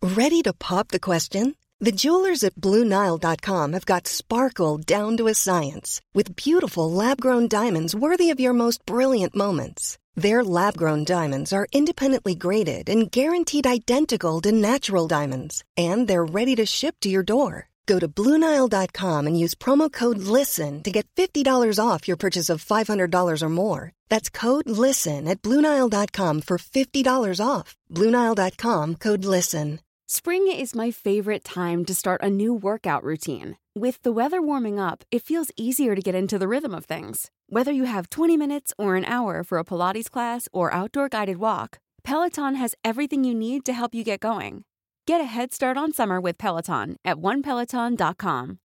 Ready 0.04 0.44
to 0.44 0.52
pop 0.52 0.92
the 0.92 1.00
question? 1.00 1.56
The 1.80 1.96
jewelers 1.96 2.44
at 2.44 2.60
BlueNile.com 2.60 3.72
have 3.72 3.88
got 3.88 4.04
sparkle 4.04 4.84
down 4.84 5.16
to 5.16 5.32
a 5.32 5.40
science 5.48 6.04
with 6.12 6.36
beautiful 6.36 6.92
lab-grown 6.92 7.48
diamonds 7.48 7.96
worthy 7.96 8.36
of 8.36 8.44
your 8.44 8.52
most 8.52 8.84
brilliant 8.84 9.32
moments. 9.32 9.96
Their 10.20 10.44
lab-grown 10.44 11.08
diamonds 11.08 11.56
are 11.56 11.72
independently 11.72 12.36
graded 12.36 12.92
and 12.92 13.08
guaranteed 13.08 13.64
identical 13.64 14.44
to 14.44 14.52
natural 14.52 15.08
diamonds, 15.08 15.64
and 15.80 16.04
they're 16.04 16.28
ready 16.28 16.52
to 16.60 16.68
ship 16.68 17.00
to 17.00 17.08
your 17.08 17.24
door. 17.24 17.69
Go 17.88 17.98
to 18.00 18.08
Bluenile.com 18.08 19.26
and 19.28 19.40
use 19.40 19.56
promo 19.56 19.92
code 19.92 20.20
LISTEN 20.20 20.84
to 20.84 20.92
get 20.92 21.08
$50 21.16 21.44
off 21.84 22.08
your 22.08 22.18
purchase 22.18 22.50
of 22.50 22.64
$500 22.64 23.42
or 23.42 23.50
more. 23.50 23.92
That's 24.10 24.30
code 24.30 24.70
LISTEN 24.70 25.28
at 25.28 25.42
Bluenile.com 25.42 26.42
for 26.42 26.58
$50 26.58 27.46
off. 27.46 27.76
Bluenile.com 27.92 28.96
code 28.96 29.26
LISTEN. 29.26 29.80
Spring 30.08 30.48
is 30.48 30.74
my 30.74 30.90
favorite 30.90 31.44
time 31.44 31.86
to 31.86 31.94
start 31.94 32.24
a 32.24 32.32
new 32.32 32.52
workout 32.52 33.04
routine. 33.04 33.58
With 33.76 34.02
the 34.02 34.12
weather 34.12 34.42
warming 34.42 34.80
up, 34.80 35.04
it 35.12 35.22
feels 35.24 35.52
easier 35.56 35.94
to 35.94 36.02
get 36.02 36.16
into 36.16 36.40
the 36.40 36.48
rhythm 36.48 36.74
of 36.74 36.86
things. 36.86 37.30
Whether 37.48 37.72
you 37.72 37.84
have 37.84 38.10
20 38.10 38.36
minutes 38.36 38.74
or 38.78 38.96
an 38.96 39.06
hour 39.06 39.44
for 39.44 39.60
a 39.60 39.64
Pilates 39.64 40.10
class 40.10 40.48
or 40.52 40.74
outdoor 40.74 41.10
guided 41.10 41.38
walk, 41.38 41.78
Peloton 42.04 42.56
has 42.56 42.74
everything 42.84 43.24
you 43.24 43.36
need 43.36 43.66
to 43.66 43.74
help 43.74 43.94
you 43.94 44.04
get 44.04 44.20
going. 44.20 44.64
Get 45.10 45.26
a 45.26 45.34
head 45.34 45.50
start 45.58 45.74
on 45.74 45.90
summer 45.90 46.22
with 46.22 46.38
Peloton 46.38 47.02
at 47.02 47.18
onepeloton.com. 47.18 48.62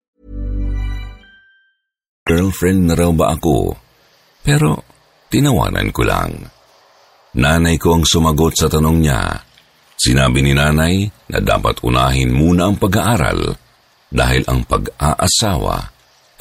Girlfriend 2.24 2.88
na 2.88 2.96
raw 2.96 3.12
ba 3.12 3.36
ako? 3.36 3.76
Pero 4.40 4.80
tinawanan 5.28 5.92
ko 5.92 6.00
lang. 6.00 6.32
Nanay 7.36 7.76
ko 7.76 8.00
ang 8.00 8.08
sumagot 8.08 8.56
sa 8.56 8.72
tanong 8.72 8.98
niya. 9.04 9.36
Sinabi 10.00 10.40
ni 10.40 10.56
nanay 10.56 11.12
na 11.28 11.44
dapat 11.44 11.84
unahin 11.84 12.32
muna 12.32 12.72
ang 12.72 12.80
pag-aaral 12.80 13.52
dahil 14.08 14.40
ang 14.48 14.64
pag-aasawa 14.64 15.76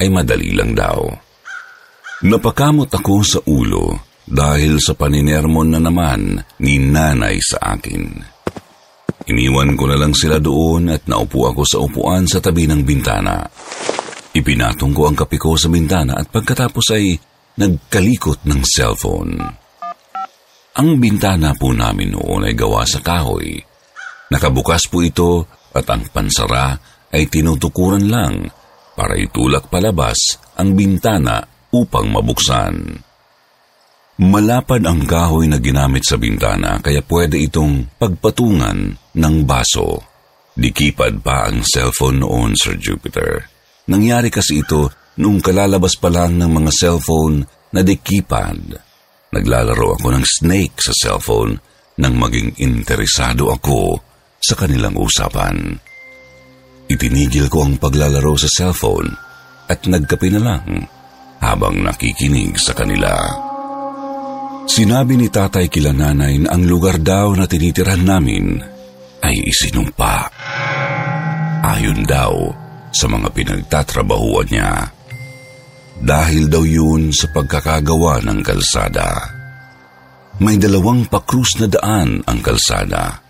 ay 0.00 0.08
madali 0.08 0.56
lang 0.56 0.72
daw. 0.72 1.12
Napakamot 2.24 2.88
ako 2.88 3.16
sa 3.20 3.44
ulo 3.44 4.00
dahil 4.24 4.80
sa 4.80 4.96
paninermon 4.96 5.76
na 5.76 5.80
naman 5.84 6.40
ni 6.56 6.80
nanay 6.80 7.36
sa 7.44 7.76
akin. 7.76 8.39
Iniwan 9.30 9.78
ko 9.78 9.86
na 9.86 9.94
lang 9.94 10.10
sila 10.10 10.42
doon 10.42 10.90
at 10.90 11.06
naupo 11.06 11.46
ako 11.46 11.62
sa 11.62 11.78
upuan 11.78 12.26
sa 12.26 12.42
tabi 12.42 12.66
ng 12.66 12.82
bintana. 12.82 13.46
Ipinatong 14.34 14.90
ko 14.90 15.06
ang 15.06 15.14
kape 15.14 15.38
ko 15.38 15.54
sa 15.54 15.70
bintana 15.70 16.18
at 16.18 16.26
pagkatapos 16.34 16.86
ay 16.98 17.14
nagkalikot 17.54 18.42
ng 18.42 18.60
cellphone. 18.66 19.38
Ang 20.74 20.98
bintana 20.98 21.54
po 21.54 21.70
namin 21.70 22.18
noon 22.18 22.50
ay 22.50 22.58
gawa 22.58 22.82
sa 22.82 22.98
kahoy. 22.98 23.54
Nakabukas 24.34 24.90
po 24.90 24.98
ito 25.02 25.46
at 25.74 25.86
ang 25.86 26.10
pansara 26.10 26.74
ay 27.14 27.30
tinutukuran 27.30 28.10
lang 28.10 28.50
para 28.98 29.14
itulak 29.14 29.70
palabas 29.70 30.42
ang 30.58 30.74
bintana 30.74 31.42
upang 31.70 32.10
mabuksan. 32.10 32.74
Malapad 34.20 34.82
ang 34.84 35.06
kahoy 35.06 35.46
na 35.46 35.62
ginamit 35.62 36.02
sa 36.02 36.18
bintana 36.18 36.82
kaya 36.82 37.00
pwede 37.06 37.40
itong 37.40 37.94
pagpatungan 37.96 38.99
ng 39.16 39.36
baso. 39.46 40.02
Dikipad 40.54 41.24
pa 41.24 41.48
ang 41.48 41.64
cellphone 41.64 42.20
noon, 42.20 42.52
Sir 42.58 42.76
Jupiter. 42.76 43.48
Nangyari 43.88 44.28
kasi 44.28 44.60
ito 44.60 44.92
noong 45.18 45.40
kalalabas 45.40 45.96
pa 45.96 46.12
lang 46.12 46.36
ng 46.36 46.50
mga 46.50 46.70
cellphone 46.70 47.42
na 47.74 47.80
dikipad. 47.80 48.60
Naglalaro 49.30 49.98
ako 49.98 50.06
ng 50.14 50.24
snake 50.26 50.76
sa 50.82 50.92
cellphone 50.92 51.54
nang 52.02 52.18
maging 52.18 52.58
interesado 52.60 53.50
ako 53.54 54.02
sa 54.40 54.58
kanilang 54.58 54.98
usapan. 54.98 55.78
Itinigil 56.90 57.46
ko 57.46 57.62
ang 57.62 57.78
paglalaro 57.78 58.34
sa 58.34 58.50
cellphone 58.50 59.14
at 59.70 59.86
nagkape 59.86 60.28
na 60.34 60.40
lang 60.42 60.66
habang 61.38 61.78
nakikinig 61.78 62.58
sa 62.58 62.74
kanila. 62.74 63.14
Sinabi 64.66 65.14
ni 65.18 65.30
tatay 65.30 65.70
kila 65.70 65.94
nanay 65.94 66.42
na 66.42 66.54
ang 66.54 66.66
lugar 66.66 66.98
daw 66.98 67.30
na 67.34 67.46
tinitiran 67.46 68.02
namin 68.02 68.69
ay 69.24 69.36
isinumpa. 69.46 70.28
Ayon 71.60 72.02
daw 72.08 72.34
sa 72.90 73.06
mga 73.06 73.28
pinagtatrabahuan 73.30 74.48
niya. 74.50 74.72
Dahil 76.00 76.48
daw 76.48 76.64
yun 76.64 77.12
sa 77.12 77.28
pagkakagawa 77.28 78.24
ng 78.24 78.40
kalsada. 78.40 79.36
May 80.40 80.56
dalawang 80.56 81.04
pakrus 81.06 81.60
na 81.60 81.68
daan 81.68 82.24
ang 82.24 82.40
kalsada. 82.40 83.20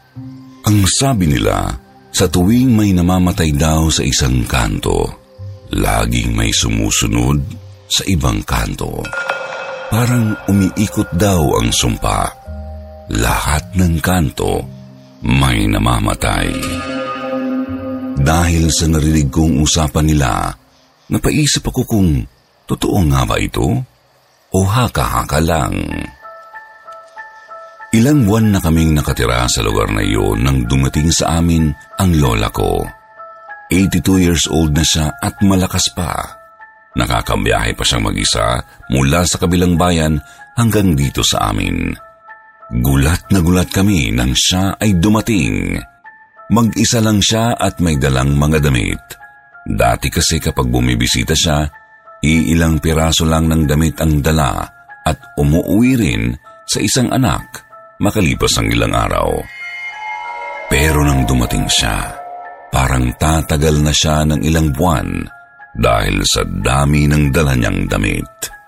Ang 0.63 0.87
sabi 0.87 1.27
nila, 1.27 1.75
sa 2.11 2.31
tuwing 2.31 2.71
may 2.71 2.95
namamatay 2.95 3.51
daw 3.55 3.91
sa 3.91 4.07
isang 4.07 4.47
kanto, 4.47 5.07
laging 5.75 6.31
may 6.31 6.55
sumusunod 6.55 7.43
sa 7.91 8.07
ibang 8.07 8.39
kanto. 8.47 9.03
Parang 9.91 10.39
umiikot 10.47 11.11
daw 11.19 11.43
ang 11.59 11.75
sumpa. 11.75 12.31
Lahat 13.11 13.75
ng 13.75 13.99
kanto 13.99 14.80
may 15.25 15.69
namamatay. 15.69 16.49
Dahil 18.21 18.69
sa 18.69 18.85
narinig 18.89 19.33
kong 19.33 19.65
usapan 19.65 20.04
nila, 20.04 20.52
napaisip 21.09 21.65
ako 21.65 21.83
kung 21.89 22.11
totoo 22.69 23.00
nga 23.09 23.25
ba 23.25 23.41
ito 23.41 23.67
o 24.52 24.59
haka-haka 24.65 25.41
lang. 25.41 25.75
Ilang 27.91 28.23
buwan 28.23 28.54
na 28.54 28.61
kaming 28.63 28.95
nakatira 28.95 29.50
sa 29.50 29.67
lugar 29.67 29.91
na 29.91 30.04
iyon 30.04 30.47
nang 30.47 30.63
dumating 30.69 31.11
sa 31.11 31.43
amin 31.43 31.75
ang 31.99 32.15
lola 32.15 32.47
ko. 32.54 32.87
82 33.67 34.26
years 34.26 34.45
old 34.47 34.75
na 34.75 34.87
siya 34.87 35.11
at 35.19 35.43
malakas 35.43 35.91
pa. 35.91 36.39
Nakakabiyahe 36.95 37.75
pa 37.75 37.83
siyang 37.87 38.06
mag-isa 38.06 38.63
mula 38.91 39.23
sa 39.26 39.39
kabilang 39.39 39.75
bayan 39.75 40.19
hanggang 40.59 40.95
dito 40.95 41.23
sa 41.23 41.50
amin. 41.50 42.10
Gulat 42.71 43.35
na 43.35 43.43
gulat 43.43 43.67
kami 43.75 44.15
nang 44.15 44.30
siya 44.30 44.78
ay 44.78 44.95
dumating. 45.02 45.75
Mag-isa 46.54 47.02
lang 47.02 47.19
siya 47.19 47.59
at 47.59 47.83
may 47.83 47.99
dalang 47.99 48.39
mga 48.39 48.63
damit. 48.63 49.02
Dati 49.67 50.06
kasi 50.06 50.39
kapag 50.39 50.71
bumibisita 50.71 51.35
siya, 51.35 51.67
iilang 52.23 52.78
piraso 52.78 53.26
lang 53.26 53.50
ng 53.50 53.67
damit 53.67 53.99
ang 53.99 54.23
dala 54.23 54.63
at 55.02 55.19
umuwi 55.35 55.99
rin 55.99 56.23
sa 56.63 56.78
isang 56.78 57.11
anak 57.11 57.67
makalipas 57.99 58.54
ang 58.63 58.71
ilang 58.71 58.95
araw. 58.95 59.28
Pero 60.71 61.02
nang 61.02 61.26
dumating 61.26 61.67
siya, 61.67 62.15
parang 62.71 63.11
tatagal 63.19 63.83
na 63.83 63.91
siya 63.91 64.23
ng 64.30 64.47
ilang 64.47 64.71
buwan 64.71 65.26
dahil 65.75 66.23
sa 66.23 66.47
dami 66.47 67.11
ng 67.11 67.35
dala 67.35 67.59
niyang 67.59 67.91
damit. 67.91 68.60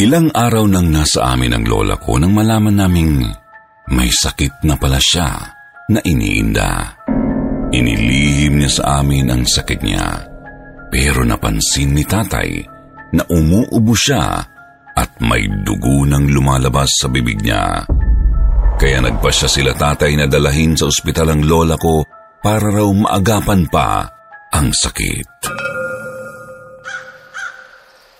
Ilang 0.00 0.32
araw 0.32 0.64
nang 0.64 0.88
nasa 0.88 1.36
amin 1.36 1.52
ang 1.52 1.68
lola 1.68 2.00
ko 2.00 2.16
nang 2.16 2.32
malaman 2.32 2.72
naming 2.72 3.20
may 3.92 4.08
sakit 4.08 4.64
na 4.64 4.72
pala 4.80 4.96
siya 4.96 5.28
na 5.92 6.00
iniinda. 6.00 6.96
Inilihim 7.68 8.56
niya 8.56 8.80
sa 8.80 9.04
amin 9.04 9.28
ang 9.28 9.44
sakit 9.44 9.84
niya. 9.84 10.24
Pero 10.88 11.20
napansin 11.20 11.92
ni 11.92 12.00
tatay 12.08 12.64
na 13.12 13.28
umuubo 13.28 13.92
siya 13.92 14.40
at 14.96 15.10
may 15.20 15.44
dugo 15.68 16.08
nang 16.08 16.32
lumalabas 16.32 16.88
sa 16.96 17.12
bibig 17.12 17.44
niya. 17.44 17.84
Kaya 18.80 19.04
nagpasya 19.04 19.52
sila 19.52 19.76
tatay 19.76 20.16
na 20.16 20.24
dalahin 20.24 20.80
sa 20.80 20.88
ospital 20.88 21.36
ang 21.36 21.44
lola 21.44 21.76
ko 21.76 22.08
para 22.40 22.72
raw 22.72 22.88
maagapan 22.88 23.68
pa 23.68 24.08
ang 24.48 24.72
sakit. 24.72 25.28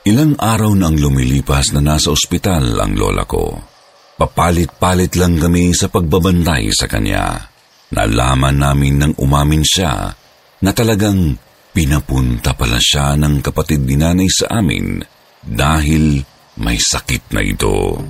Ilang 0.01 0.41
araw 0.41 0.73
na 0.81 0.89
ang 0.89 0.97
lumilipas 0.97 1.77
na 1.77 1.85
nasa 1.85 2.09
ospital 2.09 2.73
ang 2.81 2.97
lola 2.97 3.29
ko. 3.29 3.53
Papalit-palit 4.17 5.13
lang 5.21 5.37
kami 5.37 5.77
sa 5.77 5.93
pagbabantay 5.93 6.73
sa 6.73 6.89
kanya. 6.89 7.37
Nalaman 7.93 8.57
namin 8.57 8.97
nang 8.97 9.15
umamin 9.21 9.61
siya 9.61 10.09
na 10.65 10.71
talagang 10.73 11.37
pinapunta 11.77 12.57
pala 12.57 12.81
siya 12.81 13.13
ng 13.21 13.45
kapatid 13.45 13.85
ni 13.85 14.01
nanay 14.01 14.29
sa 14.33 14.65
amin 14.65 15.05
dahil 15.45 16.25
may 16.65 16.81
sakit 16.81 17.37
na 17.37 17.45
ito. 17.45 18.01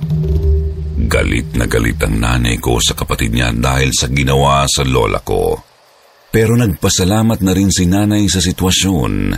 Galit 1.11 1.59
na 1.59 1.67
galit 1.67 1.99
ang 2.07 2.15
nanay 2.15 2.55
ko 2.55 2.79
sa 2.79 2.95
kapatid 2.95 3.35
niya 3.35 3.51
dahil 3.51 3.91
sa 3.91 4.07
ginawa 4.07 4.63
sa 4.63 4.87
lola 4.87 5.19
ko. 5.19 5.59
Pero 6.31 6.55
nagpasalamat 6.55 7.43
na 7.43 7.51
rin 7.51 7.67
si 7.67 7.83
nanay 7.83 8.31
sa 8.31 8.39
sitwasyon 8.39 9.35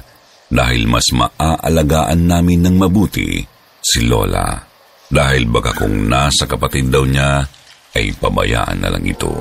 dahil 0.53 0.85
mas 0.85 1.09
maaalagaan 1.09 2.29
namin 2.29 2.61
ng 2.61 2.75
mabuti 2.77 3.41
si 3.81 4.05
Lola. 4.05 4.61
Dahil 5.09 5.49
baka 5.49 5.73
kung 5.73 6.05
nasa 6.05 6.45
kapatid 6.45 6.93
daw 6.93 7.05
niya, 7.05 7.41
ay 7.93 8.13
pabayaan 8.17 8.77
na 8.81 8.89
lang 8.93 9.05
ito. 9.05 9.33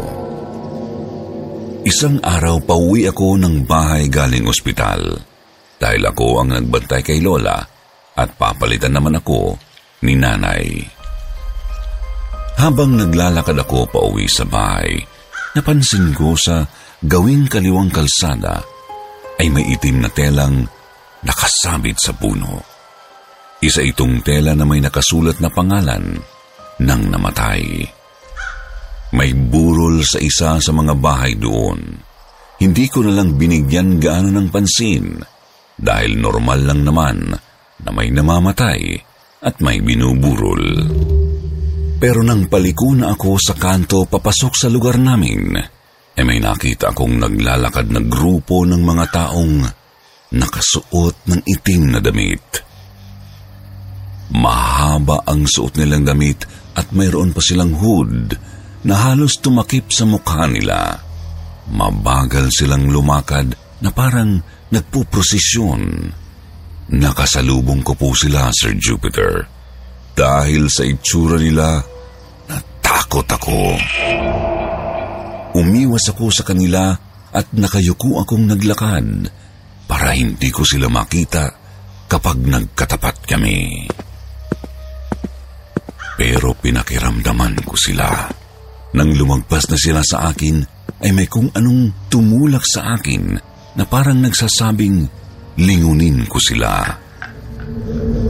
Isang 1.85 2.21
araw 2.21 2.65
pauwi 2.65 3.09
ako 3.09 3.41
ng 3.41 3.69
bahay 3.69 4.09
galing 4.09 4.49
ospital 4.49 5.17
dahil 5.83 6.03
ako 6.07 6.27
ang 6.45 6.55
nagbantay 6.55 7.03
kay 7.03 7.19
Lola 7.19 7.59
at 8.15 8.29
papalitan 8.39 8.95
naman 8.95 9.19
ako 9.19 9.57
ni 10.07 10.15
nanay. 10.15 10.69
Habang 12.61 12.95
naglalakad 12.95 13.57
ako 13.59 13.91
pauwi 13.91 14.31
sa 14.31 14.47
bahay, 14.47 15.01
napansin 15.59 16.15
ko 16.15 16.39
sa 16.39 16.63
gawing 17.03 17.51
kaliwang 17.51 17.91
kalsada 17.91 18.63
ay 19.43 19.51
may 19.51 19.67
itim 19.75 20.07
na 20.07 20.11
telang 20.13 20.63
nakasabit 21.23 21.99
sa 21.99 22.13
puno. 22.15 22.63
Isa 23.63 23.83
itong 23.83 24.27
tela 24.27 24.59
na 24.59 24.67
may 24.67 24.83
nakasulat 24.83 25.39
na 25.39 25.51
pangalan 25.51 26.19
ng 26.83 27.03
namatay. 27.11 27.63
May 29.13 29.31
burol 29.37 30.03
sa 30.03 30.19
isa 30.19 30.59
sa 30.59 30.73
mga 30.75 30.99
bahay 30.99 31.39
doon. 31.39 31.79
Hindi 32.59 32.87
ko 32.91 33.07
na 33.07 33.13
lang 33.15 33.39
binigyan 33.39 34.03
gaano 34.03 34.35
ng 34.35 34.49
pansin 34.51 35.19
dahil 35.79 36.19
normal 36.19 36.61
lang 36.63 36.81
naman 36.83 37.19
na 37.83 37.91
may 37.91 38.11
namamatay 38.11 38.99
at 39.43 39.59
may 39.59 39.83
binuburol. 39.83 40.63
Pero 42.03 42.23
nang 42.27 42.51
paliko 42.51 42.95
na 42.99 43.15
ako 43.15 43.39
sa 43.39 43.55
kanto 43.55 44.07
papasok 44.11 44.53
sa 44.59 44.67
lugar 44.67 44.99
namin, 44.99 45.55
ay 46.19 46.25
may 46.27 46.43
nakita 46.43 46.91
akong 46.91 47.19
naglalakad 47.19 47.91
na 47.95 48.03
grupo 48.03 48.67
ng 48.67 48.83
mga 48.83 49.05
taong 49.11 49.82
nakasuot 50.33 51.29
ng 51.29 51.41
itim 51.45 51.93
na 51.93 52.01
damit. 52.01 52.65
Mahaba 54.33 55.29
ang 55.29 55.45
suot 55.45 55.77
nilang 55.77 56.09
damit 56.09 56.49
at 56.73 56.89
mayroon 56.97 57.37
pa 57.37 57.45
silang 57.45 57.77
hood 57.77 58.33
na 58.89 58.95
halos 58.97 59.37
tumakip 59.45 59.93
sa 59.93 60.09
mukha 60.09 60.49
nila. 60.49 60.97
Mabagal 61.69 62.49
silang 62.49 62.89
lumakad 62.89 63.53
na 63.85 63.93
parang 63.93 64.41
nagpuprosesyon. 64.73 65.83
Nakasalubong 66.93 67.85
ko 67.85 67.93
po 67.95 68.17
sila, 68.17 68.49
Sir 68.57 68.75
Jupiter. 68.81 69.47
Dahil 70.13 70.69
sa 70.73 70.85
itsura 70.85 71.37
nila, 71.37 71.81
natakot 72.49 73.29
ako. 73.29 73.77
Umiwas 75.57 76.09
ako 76.09 76.33
sa 76.33 76.45
kanila 76.45 76.97
at 77.33 77.47
nakayuko 77.53 78.21
akong 78.21 78.49
naglakad 78.49 79.29
para 79.87 80.15
hindi 80.15 80.49
ko 80.49 80.63
sila 80.65 80.89
makita 80.89 81.51
kapag 82.09 82.45
nagkatapat 82.45 83.17
kami. 83.25 83.89
Pero 86.17 86.55
pinakiramdaman 86.55 87.65
ko 87.65 87.75
sila. 87.75 88.09
Nang 88.93 89.11
lumagpas 89.17 89.73
na 89.73 89.79
sila 89.81 90.05
sa 90.05 90.29
akin, 90.29 90.61
ay 91.03 91.11
may 91.11 91.27
kung 91.27 91.49
anong 91.51 92.07
tumulak 92.13 92.63
sa 92.63 92.95
akin 92.95 93.35
na 93.75 93.85
parang 93.89 94.21
nagsasabing 94.21 95.09
lingunin 95.59 96.29
ko 96.29 96.39
sila. 96.39 96.85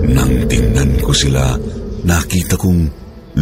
Nang 0.08 0.32
tingnan 0.46 1.02
ko 1.02 1.10
sila, 1.10 1.58
nakita 2.06 2.54
kong 2.54 2.82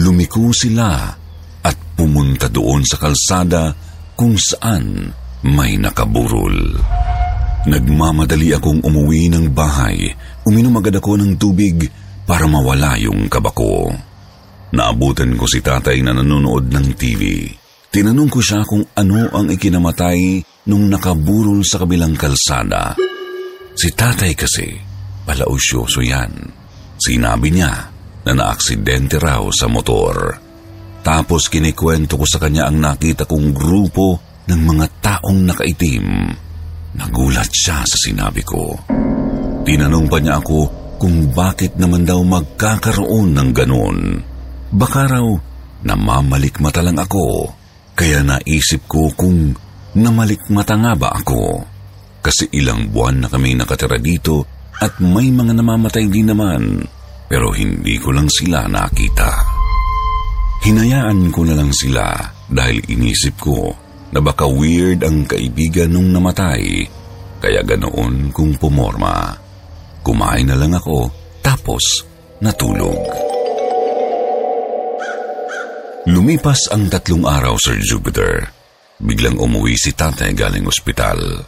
lumiko 0.01 0.51
sila 0.51 1.13
at 1.61 1.77
pumunta 1.95 2.49
doon 2.49 2.81
sa 2.83 2.97
kalsada 2.97 3.71
kung 4.17 4.35
saan 4.41 5.13
may 5.45 5.77
nakaburol. 5.77 6.77
Nagmamadali 7.61 8.57
akong 8.57 8.81
umuwi 8.81 9.29
ng 9.29 9.53
bahay. 9.53 10.09
Uminom 10.49 10.81
agad 10.81 10.97
ako 10.97 11.21
ng 11.21 11.37
tubig 11.37 11.85
para 12.25 12.49
mawala 12.49 12.97
yung 12.97 13.29
kabako. 13.29 13.93
Naabutan 14.73 15.37
ko 15.37 15.45
si 15.45 15.61
tatay 15.61 16.01
na 16.01 16.17
nanonood 16.17 16.73
ng 16.73 16.87
TV. 16.97 17.53
Tinanong 17.91 18.31
ko 18.33 18.41
siya 18.41 18.65
kung 18.65 18.87
ano 18.97 19.29
ang 19.29 19.53
ikinamatay 19.53 20.41
nung 20.73 20.89
nakaburol 20.89 21.61
sa 21.61 21.83
kabilang 21.85 22.17
kalsada. 22.17 22.97
Si 23.77 23.93
tatay 23.93 24.33
kasi, 24.33 24.71
palausyoso 25.29 26.01
yan. 26.01 26.33
Sinabi 26.97 27.49
niya 27.53 27.73
na 28.25 28.33
naaksidente 28.33 29.21
raw 29.21 29.45
sa 29.53 29.69
motor. 29.69 30.33
Tapos 31.05 31.53
kinikwento 31.53 32.17
ko 32.17 32.25
sa 32.25 32.41
kanya 32.41 32.73
ang 32.73 32.81
nakita 32.81 33.29
kong 33.29 33.53
grupo 33.53 34.17
ng 34.49 34.61
mga 34.65 34.87
taong 35.05 35.41
nakaitim. 35.45 36.09
Nagulat 36.97 37.51
siya 37.55 37.87
sa 37.87 37.97
sinabi 38.09 38.43
ko. 38.43 38.75
Tinanong 39.63 40.07
pa 40.11 40.19
niya 40.19 40.43
ako 40.43 40.59
kung 40.99 41.31
bakit 41.31 41.79
naman 41.79 42.03
daw 42.03 42.21
magkakaroon 42.27 43.33
ng 43.33 43.51
ganun. 43.55 43.99
Baka 44.71 45.07
raw 45.07 45.27
namamalikmata 45.81 46.85
lang 46.85 47.01
ako, 47.01 47.49
kaya 47.97 48.21
naisip 48.21 48.85
ko 48.85 49.09
kung 49.17 49.57
namalikmata 49.97 50.77
nga 50.77 50.93
ba 50.99 51.09
ako. 51.17 51.65
Kasi 52.21 52.53
ilang 52.53 52.93
buwan 52.93 53.25
na 53.25 53.29
kami 53.33 53.57
nakatira 53.57 53.97
dito 53.97 54.45
at 54.77 55.01
may 55.01 55.33
mga 55.33 55.57
namamatay 55.57 56.05
din 56.13 56.29
naman, 56.29 56.85
pero 57.29 57.49
hindi 57.57 57.97
ko 57.97 58.13
lang 58.13 58.29
sila 58.29 58.69
nakita. 58.69 59.31
Hinayaan 60.61 61.33
ko 61.33 61.49
na 61.49 61.57
lang 61.57 61.73
sila 61.73 62.13
dahil 62.45 62.85
inisip 62.93 63.41
ko 63.41 63.73
na 64.11 64.19
baka 64.19 64.47
weird 64.47 65.07
ang 65.07 65.27
kaibigan 65.27 65.95
nung 65.95 66.11
namatay, 66.11 66.87
kaya 67.39 67.63
ganoon 67.63 68.35
kung 68.35 68.55
pumorma. 68.59 69.39
Kumain 70.03 70.49
na 70.49 70.57
lang 70.59 70.75
ako, 70.75 71.11
tapos 71.41 72.05
natulog. 72.43 72.99
Lumipas 76.09 76.73
ang 76.73 76.89
tatlong 76.89 77.29
araw, 77.29 77.61
Sir 77.61 77.77
Jupiter. 77.77 78.49
Biglang 79.01 79.37
umuwi 79.37 79.77
si 79.77 79.93
tatay 79.93 80.33
galing 80.33 80.65
ospital. 80.65 81.45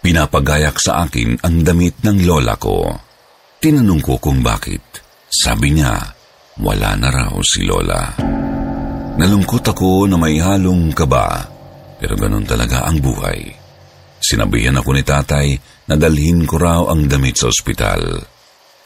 Pinapagayak 0.00 0.80
sa 0.80 1.04
akin 1.06 1.38
ang 1.44 1.60
damit 1.62 2.00
ng 2.00 2.24
lola 2.24 2.56
ko. 2.56 2.88
Tinanong 3.60 4.02
ko 4.02 4.16
kung 4.18 4.40
bakit. 4.40 4.80
Sabi 5.28 5.76
niya, 5.76 5.96
wala 6.58 6.96
na 6.96 7.08
raw 7.08 7.32
si 7.44 7.64
lola. 7.68 8.16
Nalungkot 9.20 9.64
ako 9.64 10.08
na 10.08 10.16
may 10.16 10.40
halong 10.40 10.90
kaba, 10.96 11.51
pero 12.02 12.18
ganun 12.18 12.42
talaga 12.42 12.82
ang 12.82 12.98
buhay. 12.98 13.46
Sinabihan 14.18 14.74
ako 14.74 14.90
ni 14.90 15.06
tatay 15.06 15.54
na 15.86 15.94
dalhin 15.94 16.42
ko 16.42 16.58
raw 16.58 16.90
ang 16.90 17.06
damit 17.06 17.38
sa 17.38 17.46
ospital. 17.46 18.18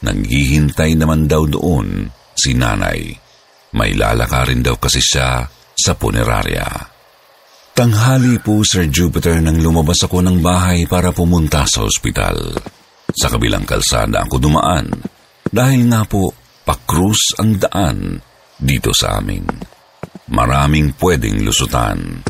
Naghihintay 0.04 0.92
naman 1.00 1.24
daw 1.24 1.48
doon 1.48 2.12
si 2.36 2.52
nanay. 2.52 3.08
May 3.72 3.96
lalakarin 3.96 4.60
daw 4.60 4.76
kasi 4.76 5.00
siya 5.00 5.48
sa 5.72 5.92
punerarya. 5.96 6.68
Tanghali 7.72 8.36
po, 8.40 8.60
Sir 8.60 8.88
Jupiter, 8.92 9.40
nang 9.40 9.60
lumabas 9.64 10.04
ako 10.04 10.20
ng 10.20 10.44
bahay 10.44 10.84
para 10.84 11.08
pumunta 11.08 11.64
sa 11.64 11.88
ospital. 11.88 12.52
Sa 13.16 13.32
kabilang 13.32 13.64
kalsada 13.64 14.28
ako 14.28 14.36
dumaan 14.36 14.92
dahil 15.48 15.88
nga 15.88 16.04
po 16.04 16.36
pakrus 16.68 17.32
ang 17.40 17.56
daan 17.56 18.20
dito 18.60 18.92
sa 18.92 19.20
amin. 19.20 19.44
Maraming 20.32 20.96
pwedeng 21.00 21.40
lusutan. 21.40 22.20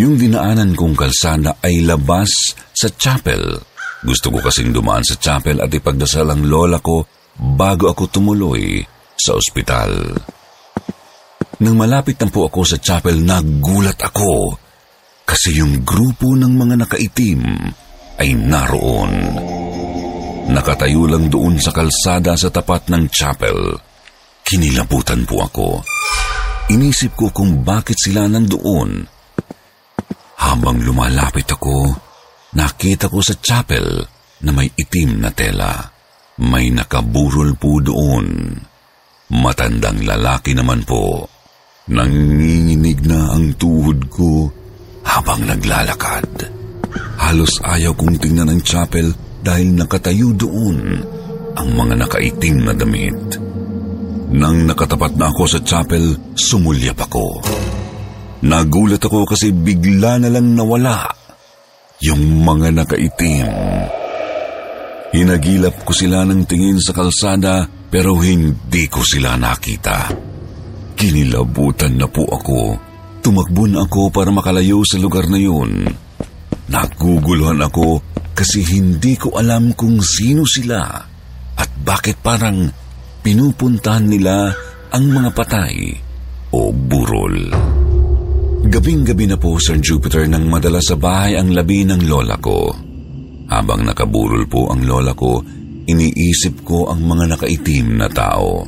Yung 0.00 0.16
dinaanan 0.16 0.72
kong 0.72 0.96
kalsada 0.96 1.60
ay 1.60 1.84
labas 1.84 2.56
sa 2.72 2.88
chapel. 2.96 3.60
Gusto 4.00 4.32
ko 4.32 4.40
kasing 4.40 4.72
dumaan 4.72 5.04
sa 5.04 5.20
chapel 5.20 5.60
at 5.60 5.68
ipagdasal 5.68 6.32
ang 6.32 6.48
lola 6.48 6.80
ko 6.80 7.04
bago 7.36 7.92
ako 7.92 8.08
tumuloy 8.08 8.80
sa 9.12 9.36
ospital. 9.36 9.92
Nang 11.60 11.76
malapit 11.76 12.16
na 12.18 12.32
po 12.32 12.48
ako 12.48 12.64
sa 12.64 12.80
chapel, 12.80 13.20
nagulat 13.20 14.00
ako 14.00 14.56
kasi 15.28 15.60
yung 15.60 15.84
grupo 15.84 16.40
ng 16.40 16.52
mga 16.56 16.74
nakaitim 16.88 17.44
ay 18.16 18.32
naroon. 18.32 19.12
Nakatayo 20.56 21.04
lang 21.04 21.28
doon 21.28 21.60
sa 21.60 21.68
kalsada 21.68 22.32
sa 22.32 22.48
tapat 22.48 22.88
ng 22.88 23.12
chapel. 23.12 23.76
Kinilabutan 24.40 25.28
po 25.28 25.44
ako. 25.44 25.68
Inisip 26.72 27.12
ko 27.12 27.28
kung 27.28 27.60
bakit 27.60 28.00
sila 28.00 28.24
nandoon. 28.24 29.21
Habang 30.42 30.82
lumalapit 30.82 31.46
ako, 31.46 31.94
nakita 32.58 33.06
ko 33.06 33.22
sa 33.22 33.38
chapel 33.38 34.02
na 34.42 34.50
may 34.50 34.66
itim 34.74 35.22
na 35.22 35.30
tela. 35.30 35.86
May 36.42 36.74
nakaburol 36.74 37.54
po 37.54 37.78
doon. 37.78 38.50
Matandang 39.30 40.02
lalaki 40.02 40.58
naman 40.58 40.82
po. 40.82 41.30
Nanginginig 41.94 43.06
na 43.06 43.38
ang 43.38 43.54
tuhod 43.54 44.10
ko 44.10 44.50
habang 45.06 45.46
naglalakad. 45.46 46.26
Halos 47.22 47.62
ayaw 47.62 47.94
kong 47.94 48.18
tingnan 48.18 48.50
ang 48.50 48.60
chapel 48.66 49.14
dahil 49.42 49.78
nakatayo 49.78 50.34
doon 50.34 50.78
ang 51.54 51.68
mga 51.70 51.94
nakaitim 52.02 52.66
na 52.66 52.74
damit. 52.74 53.38
Nang 54.32 54.64
nakatapat 54.64 55.12
na 55.14 55.28
ako 55.28 55.44
sa 55.44 55.60
chapel, 55.62 56.16
sumulyap 56.32 56.98
ako. 57.04 57.44
Nagulat 58.42 58.98
ako 58.98 59.22
kasi 59.22 59.54
bigla 59.54 60.18
na 60.18 60.26
lang 60.26 60.58
nawala 60.58 61.06
yung 62.02 62.42
mga 62.42 62.74
nakaitim. 62.74 63.46
Hinagilap 65.14 65.86
ko 65.86 65.92
sila 65.94 66.26
ng 66.26 66.42
tingin 66.48 66.82
sa 66.82 66.90
kalsada 66.90 67.62
pero 67.86 68.18
hindi 68.18 68.90
ko 68.90 69.04
sila 69.06 69.38
nakita. 69.38 70.10
Kinilabutan 70.98 71.94
na 71.94 72.10
po 72.10 72.26
ako. 72.26 72.60
Tumakbo 73.22 73.70
na 73.70 73.86
ako 73.86 74.10
para 74.10 74.34
makalayo 74.34 74.82
sa 74.82 74.98
lugar 74.98 75.30
na 75.30 75.38
yun. 75.38 75.86
Naguguluhan 76.66 77.62
ako 77.62 78.02
kasi 78.34 78.66
hindi 78.66 79.14
ko 79.14 79.38
alam 79.38 79.76
kung 79.78 80.02
sino 80.02 80.42
sila 80.42 80.80
at 81.54 81.70
bakit 81.84 82.18
parang 82.18 82.66
pinupuntahan 83.22 84.08
nila 84.08 84.50
ang 84.90 85.04
mga 85.06 85.30
patay 85.30 85.94
o 86.50 86.74
burol. 86.74 87.36
Gabing-gabi 88.72 89.28
na 89.28 89.36
po, 89.36 89.60
Sir 89.60 89.76
Jupiter, 89.84 90.24
nang 90.24 90.48
madala 90.48 90.80
sa 90.80 90.96
bahay 90.96 91.36
ang 91.36 91.52
labi 91.52 91.84
ng 91.84 92.08
lola 92.08 92.40
ko. 92.40 92.72
Habang 93.52 93.84
nakaburol 93.84 94.48
po 94.48 94.72
ang 94.72 94.88
lola 94.88 95.12
ko, 95.12 95.44
iniisip 95.84 96.64
ko 96.64 96.88
ang 96.88 97.04
mga 97.04 97.36
nakaitim 97.36 98.00
na 98.00 98.08
tao. 98.08 98.64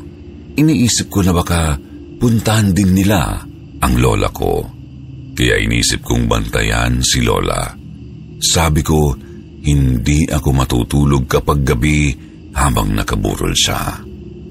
Iniisip 0.60 1.08
ko 1.08 1.24
na 1.24 1.32
baka 1.32 1.80
puntahan 2.20 2.76
din 2.76 2.92
nila 2.92 3.48
ang 3.80 3.94
lola 3.96 4.28
ko. 4.28 4.60
Kaya 5.32 5.56
inisip 5.64 6.04
kong 6.04 6.28
bantayan 6.28 7.00
si 7.00 7.24
lola. 7.24 7.64
Sabi 8.44 8.84
ko, 8.84 9.08
hindi 9.64 10.28
ako 10.28 10.48
matutulog 10.52 11.24
kapag 11.24 11.64
gabi 11.64 12.12
habang 12.52 12.92
nakaburol 12.92 13.56
siya. 13.56 14.04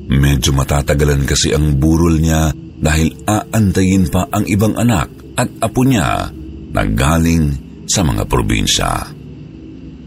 Medyo 0.09 0.49
matatagalan 0.57 1.29
kasi 1.29 1.53
ang 1.53 1.77
burol 1.77 2.17
niya 2.17 2.49
dahil 2.57 3.21
aantayin 3.29 4.09
pa 4.09 4.33
ang 4.33 4.49
ibang 4.49 4.73
anak 4.81 5.22
at 5.37 5.49
apo 5.61 5.81
niya 5.85 6.29
na 6.73 6.81
galing 6.85 7.45
sa 7.89 8.01
mga 8.01 8.23
probinsya. 8.25 8.91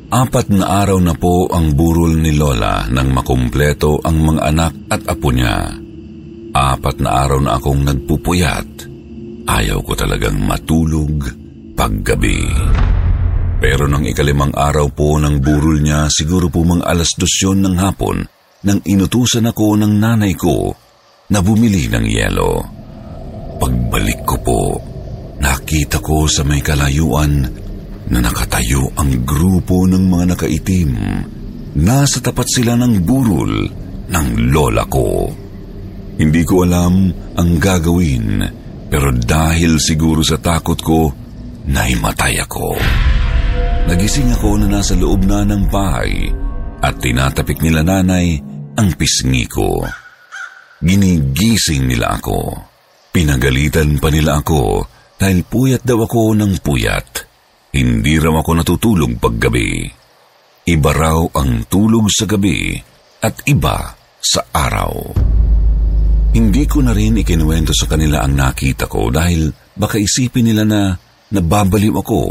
Apat 0.07 0.47
na 0.55 0.87
araw 0.87 1.03
na 1.03 1.19
po 1.19 1.51
ang 1.51 1.75
burol 1.75 2.23
ni 2.23 2.39
Lola 2.39 2.87
nang 2.87 3.11
makumpleto 3.11 3.99
ang 4.07 4.23
mga 4.23 4.43
anak 4.55 4.75
at 4.87 5.03
apo 5.11 5.35
niya. 5.35 5.67
Apat 6.55 6.97
na 7.03 7.11
araw 7.27 7.43
na 7.43 7.59
akong 7.59 7.83
nagpupuyat. 7.83 8.69
Ayaw 9.47 9.79
ko 9.83 9.93
talagang 9.99 10.39
matulog 10.47 11.27
paggabi. 11.75 12.47
Pero 13.57 13.91
nang 13.91 14.07
ikalimang 14.07 14.55
araw 14.55 14.89
po 14.95 15.19
ng 15.19 15.43
burol 15.43 15.83
niya, 15.83 16.07
siguro 16.07 16.49
po 16.49 16.63
mga 16.63 16.87
alas 16.87 17.13
dos 17.19 17.35
yun 17.43 17.67
ng 17.67 17.77
hapon, 17.77 18.23
nang 18.63 18.81
inutusan 18.87 19.49
ako 19.49 19.75
ng 19.81 19.93
nanay 19.97 20.33
ko 20.39 20.71
na 21.33 21.43
bumili 21.43 21.91
ng 21.91 22.07
yelo. 22.07 22.63
Pagbalik 23.57 24.23
ko 24.23 24.37
po, 24.45 24.61
nakita 25.41 26.01
ko 26.01 26.25
sa 26.29 26.43
may 26.45 26.65
kalayuan 26.65 27.45
na 28.07 28.19
nakatayo 28.23 28.95
ang 28.95 29.27
grupo 29.27 29.85
ng 29.85 30.05
mga 30.07 30.25
nakaitim. 30.37 30.91
Nasa 31.77 32.23
tapat 32.23 32.47
sila 32.49 32.79
ng 32.79 33.03
burol 33.03 33.55
ng 34.09 34.29
lola 34.55 34.87
ko. 34.87 35.29
Hindi 36.17 36.43
ko 36.49 36.65
alam 36.65 37.13
ang 37.37 37.51
gagawin, 37.61 38.41
pero 38.89 39.13
dahil 39.13 39.77
siguro 39.77 40.25
sa 40.25 40.41
takot 40.41 40.79
ko, 40.81 41.13
naimatay 41.69 42.41
ako. 42.41 42.79
Nagising 43.87 44.33
ako 44.33 44.51
na 44.65 44.81
nasa 44.81 44.97
loob 44.97 45.29
na 45.29 45.45
ng 45.45 45.69
bahay 45.69 46.33
at 46.81 46.97
tinatapik 46.99 47.61
nila 47.61 47.85
nanay 47.85 48.41
ang 48.79 48.89
pisngi 48.97 49.45
ko. 49.45 49.85
Ginigising 50.81 51.85
nila 51.85 52.17
ako. 52.17 52.57
Pinagalitan 53.13 54.01
pa 54.01 54.09
nila 54.09 54.41
ako 54.41 54.96
dahil 55.17 55.45
puyat 55.49 55.83
daw 55.83 56.05
ako 56.05 56.37
ng 56.37 56.61
puyat. 56.61 57.09
Hindi 57.77 58.17
raw 58.17 58.41
ako 58.41 58.51
natutulog 58.57 59.13
paggabi. 59.21 59.89
Iba 60.67 60.91
raw 60.93 61.21
ang 61.37 61.69
tulog 61.69 62.09
sa 62.09 62.25
gabi 62.25 62.77
at 63.21 63.45
iba 63.49 63.93
sa 64.21 64.41
araw. 64.53 64.93
Hindi 66.37 66.65
ko 66.69 66.85
na 66.85 66.93
rin 66.93 67.21
ikinuwento 67.21 67.73
sa 67.73 67.89
kanila 67.89 68.21
ang 68.21 68.37
nakita 68.37 68.85
ko 68.89 69.09
dahil 69.09 69.49
baka 69.73 69.97
isipin 69.97 70.53
nila 70.53 70.65
na 70.69 70.93
nababaliw 71.33 71.95
ako 71.97 72.23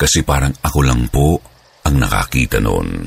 kasi 0.00 0.24
parang 0.24 0.52
ako 0.64 0.80
lang 0.80 1.08
po 1.12 1.40
ang 1.84 2.00
nakakita 2.00 2.60
noon. 2.60 3.04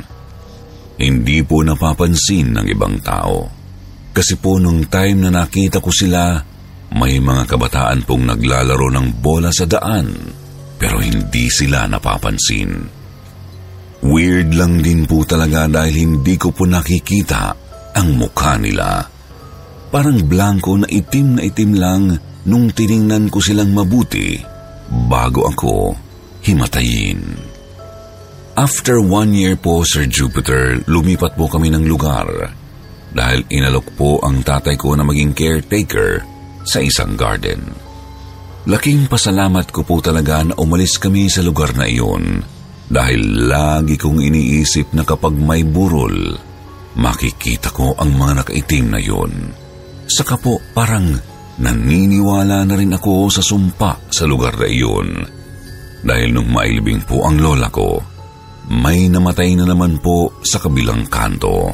Hindi 0.98 1.42
po 1.46 1.62
napapansin 1.62 2.58
ng 2.58 2.66
ibang 2.70 3.02
tao. 3.02 3.50
Kasi 4.14 4.38
po 4.42 4.58
nung 4.58 4.90
time 4.90 5.30
na 5.30 5.46
nakita 5.46 5.78
ko 5.78 5.94
sila, 5.94 6.42
may 6.96 7.20
mga 7.20 7.44
kabataan 7.50 8.08
pong 8.08 8.32
naglalaro 8.32 8.88
ng 8.96 9.08
bola 9.20 9.52
sa 9.52 9.68
daan, 9.68 10.08
pero 10.80 11.04
hindi 11.04 11.52
sila 11.52 11.84
napapansin. 11.90 12.72
Weird 14.08 14.54
lang 14.56 14.80
din 14.80 15.04
po 15.04 15.26
talaga 15.28 15.68
dahil 15.68 16.06
hindi 16.08 16.40
ko 16.40 16.54
po 16.54 16.64
nakikita 16.64 17.52
ang 17.98 18.16
mukha 18.16 18.56
nila. 18.62 19.04
Parang 19.90 20.22
blanco 20.24 20.78
na 20.78 20.88
itim 20.88 21.28
na 21.36 21.42
itim 21.44 21.72
lang 21.76 22.04
nung 22.48 22.72
tiningnan 22.72 23.28
ko 23.28 23.42
silang 23.42 23.74
mabuti 23.74 24.38
bago 25.12 25.50
ako 25.50 25.98
himatayin. 26.46 27.20
After 28.58 28.98
one 29.04 29.36
year 29.38 29.60
po, 29.60 29.84
Sir 29.84 30.08
Jupiter, 30.10 30.82
lumipat 30.88 31.36
po 31.36 31.46
kami 31.52 31.70
ng 31.74 31.86
lugar 31.86 32.26
dahil 33.12 33.46
inalok 33.50 33.94
po 33.98 34.22
ang 34.22 34.42
tatay 34.42 34.78
ko 34.78 34.94
na 34.94 35.06
maging 35.06 35.34
caretaker 35.34 36.37
sa 36.68 36.84
isang 36.84 37.16
garden. 37.16 37.64
Laking 38.68 39.08
pasalamat 39.08 39.72
ko 39.72 39.88
po 39.88 40.04
talaga 40.04 40.44
na 40.44 40.54
umalis 40.60 41.00
kami 41.00 41.32
sa 41.32 41.40
lugar 41.40 41.72
na 41.80 41.88
iyon 41.88 42.44
dahil 42.92 43.48
lagi 43.48 43.96
kong 43.96 44.20
iniisip 44.20 44.92
na 44.92 45.08
kapag 45.08 45.40
may 45.40 45.64
burol, 45.64 46.36
makikita 47.00 47.72
ko 47.72 47.96
ang 47.96 48.12
mga 48.20 48.44
nakaitim 48.44 48.92
na 48.92 49.00
iyon. 49.00 49.32
Saka 50.04 50.36
po 50.36 50.60
parang 50.76 51.16
naniniwala 51.64 52.68
na 52.68 52.76
rin 52.76 52.92
ako 52.92 53.32
sa 53.32 53.40
sumpa 53.40 54.12
sa 54.12 54.28
lugar 54.28 54.60
na 54.60 54.68
iyon 54.68 55.10
dahil 56.04 56.36
nung 56.36 56.52
mailibing 56.52 57.00
po 57.08 57.24
ang 57.24 57.40
lola 57.40 57.72
ko, 57.72 58.04
may 58.68 59.08
namatay 59.08 59.56
na 59.56 59.64
naman 59.64 59.96
po 60.04 60.44
sa 60.44 60.60
kabilang 60.60 61.08
kanto. 61.08 61.72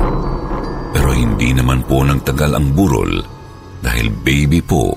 Pero 0.94 1.10
hindi 1.10 1.58
naman 1.58 1.82
po 1.90 2.06
nagtagal 2.06 2.54
ang 2.54 2.70
burol 2.78 3.42
dahil 3.84 4.08
baby 4.24 4.64
po 4.64 4.96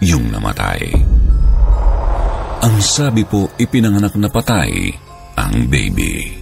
yung 0.00 0.32
namatay. 0.32 0.80
Ang 2.64 2.76
sabi 2.80 3.28
po 3.28 3.52
ipinanganak 3.60 4.16
na 4.16 4.32
patay 4.32 4.88
ang 5.36 5.68
baby. 5.68 6.40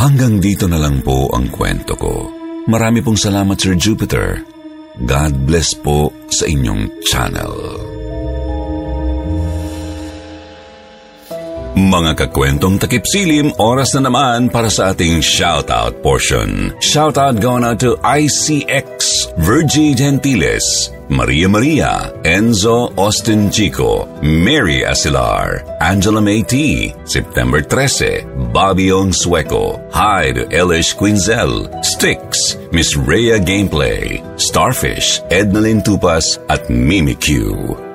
Hanggang 0.00 0.40
dito 0.40 0.64
na 0.64 0.80
lang 0.80 1.04
po 1.04 1.28
ang 1.36 1.52
kwento 1.52 1.92
ko. 2.00 2.32
Marami 2.72 3.04
pong 3.04 3.20
salamat 3.20 3.60
Sir 3.60 3.76
Jupiter. 3.76 4.40
God 5.04 5.44
bless 5.44 5.76
po 5.76 6.08
sa 6.32 6.48
inyong 6.48 7.04
channel. 7.04 7.52
Mga 11.78 12.18
kakwentong 12.18 12.82
takipsilim, 12.82 13.54
oras 13.62 13.94
na 13.94 14.10
naman 14.10 14.50
para 14.50 14.66
sa 14.66 14.90
ating 14.90 15.22
shoutout 15.22 16.02
portion. 16.02 16.74
Shoutout 16.82 17.38
going 17.38 17.62
out 17.62 17.78
to 17.78 17.94
ICX, 18.02 19.30
Virgie 19.38 19.94
Gentiles, 19.94 20.90
Maria 21.06 21.46
Maria, 21.46 22.10
Enzo 22.26 22.90
Austin 22.98 23.54
Chico, 23.54 24.10
Mary 24.18 24.82
Asilar, 24.82 25.62
Angela 25.78 26.18
May 26.18 26.42
T, 26.42 26.90
September 27.06 27.62
13, 27.62 28.50
Bobby 28.50 28.90
Ong 28.90 29.14
Sueco, 29.14 29.78
Hyde 29.94 30.50
Elish 30.50 30.98
Quinzel, 30.98 31.70
Sticks, 31.86 32.58
Miss 32.74 32.98
Rhea 32.98 33.38
Gameplay, 33.38 34.18
Starfish, 34.34 35.22
Ednalyn 35.30 35.86
Tupas 35.86 36.34
at 36.50 36.66
Mimi 36.66 37.14
Q. 37.14 37.89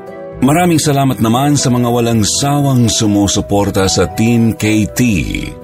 Maraming 0.46 0.78
salamat 0.78 1.18
naman 1.26 1.58
sa 1.58 1.74
mga 1.74 1.90
walang 1.90 2.22
sawang 2.22 2.86
sumusuporta 2.86 3.90
sa 3.90 4.06
Team 4.14 4.54
KT, 4.54 5.02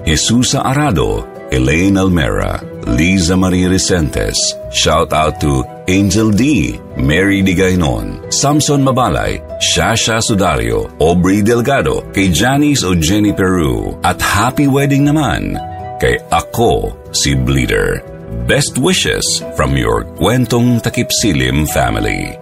Jesusa 0.02 0.66
Arado, 0.66 1.22
Elaine 1.54 2.02
Almera, 2.02 2.58
Liza 2.90 3.38
Marie 3.38 3.70
Recentes, 3.70 4.34
shout 4.74 5.14
out 5.14 5.38
to 5.38 5.62
Angel 5.86 6.34
D, 6.34 6.74
Mary 6.98 7.46
Digaynon, 7.46 8.26
Samson 8.34 8.82
Mabalay, 8.82 9.38
Shasha 9.62 10.18
Sudario, 10.18 10.90
Aubrey 10.98 11.46
Delgado, 11.46 12.02
kay 12.10 12.34
Janice 12.34 12.82
o. 12.82 12.98
Jenny 12.98 13.30
Peru, 13.30 13.94
at 14.02 14.18
happy 14.18 14.66
wedding 14.66 15.06
naman 15.06 15.54
kay 16.02 16.18
ako 16.34 16.90
si 17.14 17.38
Bleeder. 17.38 18.02
Best 18.50 18.82
wishes 18.82 19.22
from 19.54 19.78
your 19.78 20.02
Kwentong 20.18 20.82
Takipsilim 20.82 21.70
family. 21.70 22.34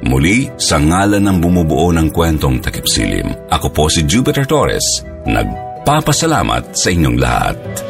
Muli, 0.00 0.48
sa 0.56 0.80
ngalan 0.80 1.20
ng 1.20 1.38
bumubuo 1.44 1.92
ng 1.92 2.08
kwentong 2.08 2.64
takipsilim, 2.64 3.52
ako 3.52 3.68
po 3.68 3.84
si 3.92 4.08
Jupiter 4.08 4.48
Torres, 4.48 5.04
nagpapasalamat 5.28 6.72
sa 6.72 6.88
inyong 6.88 7.18
lahat. 7.20 7.89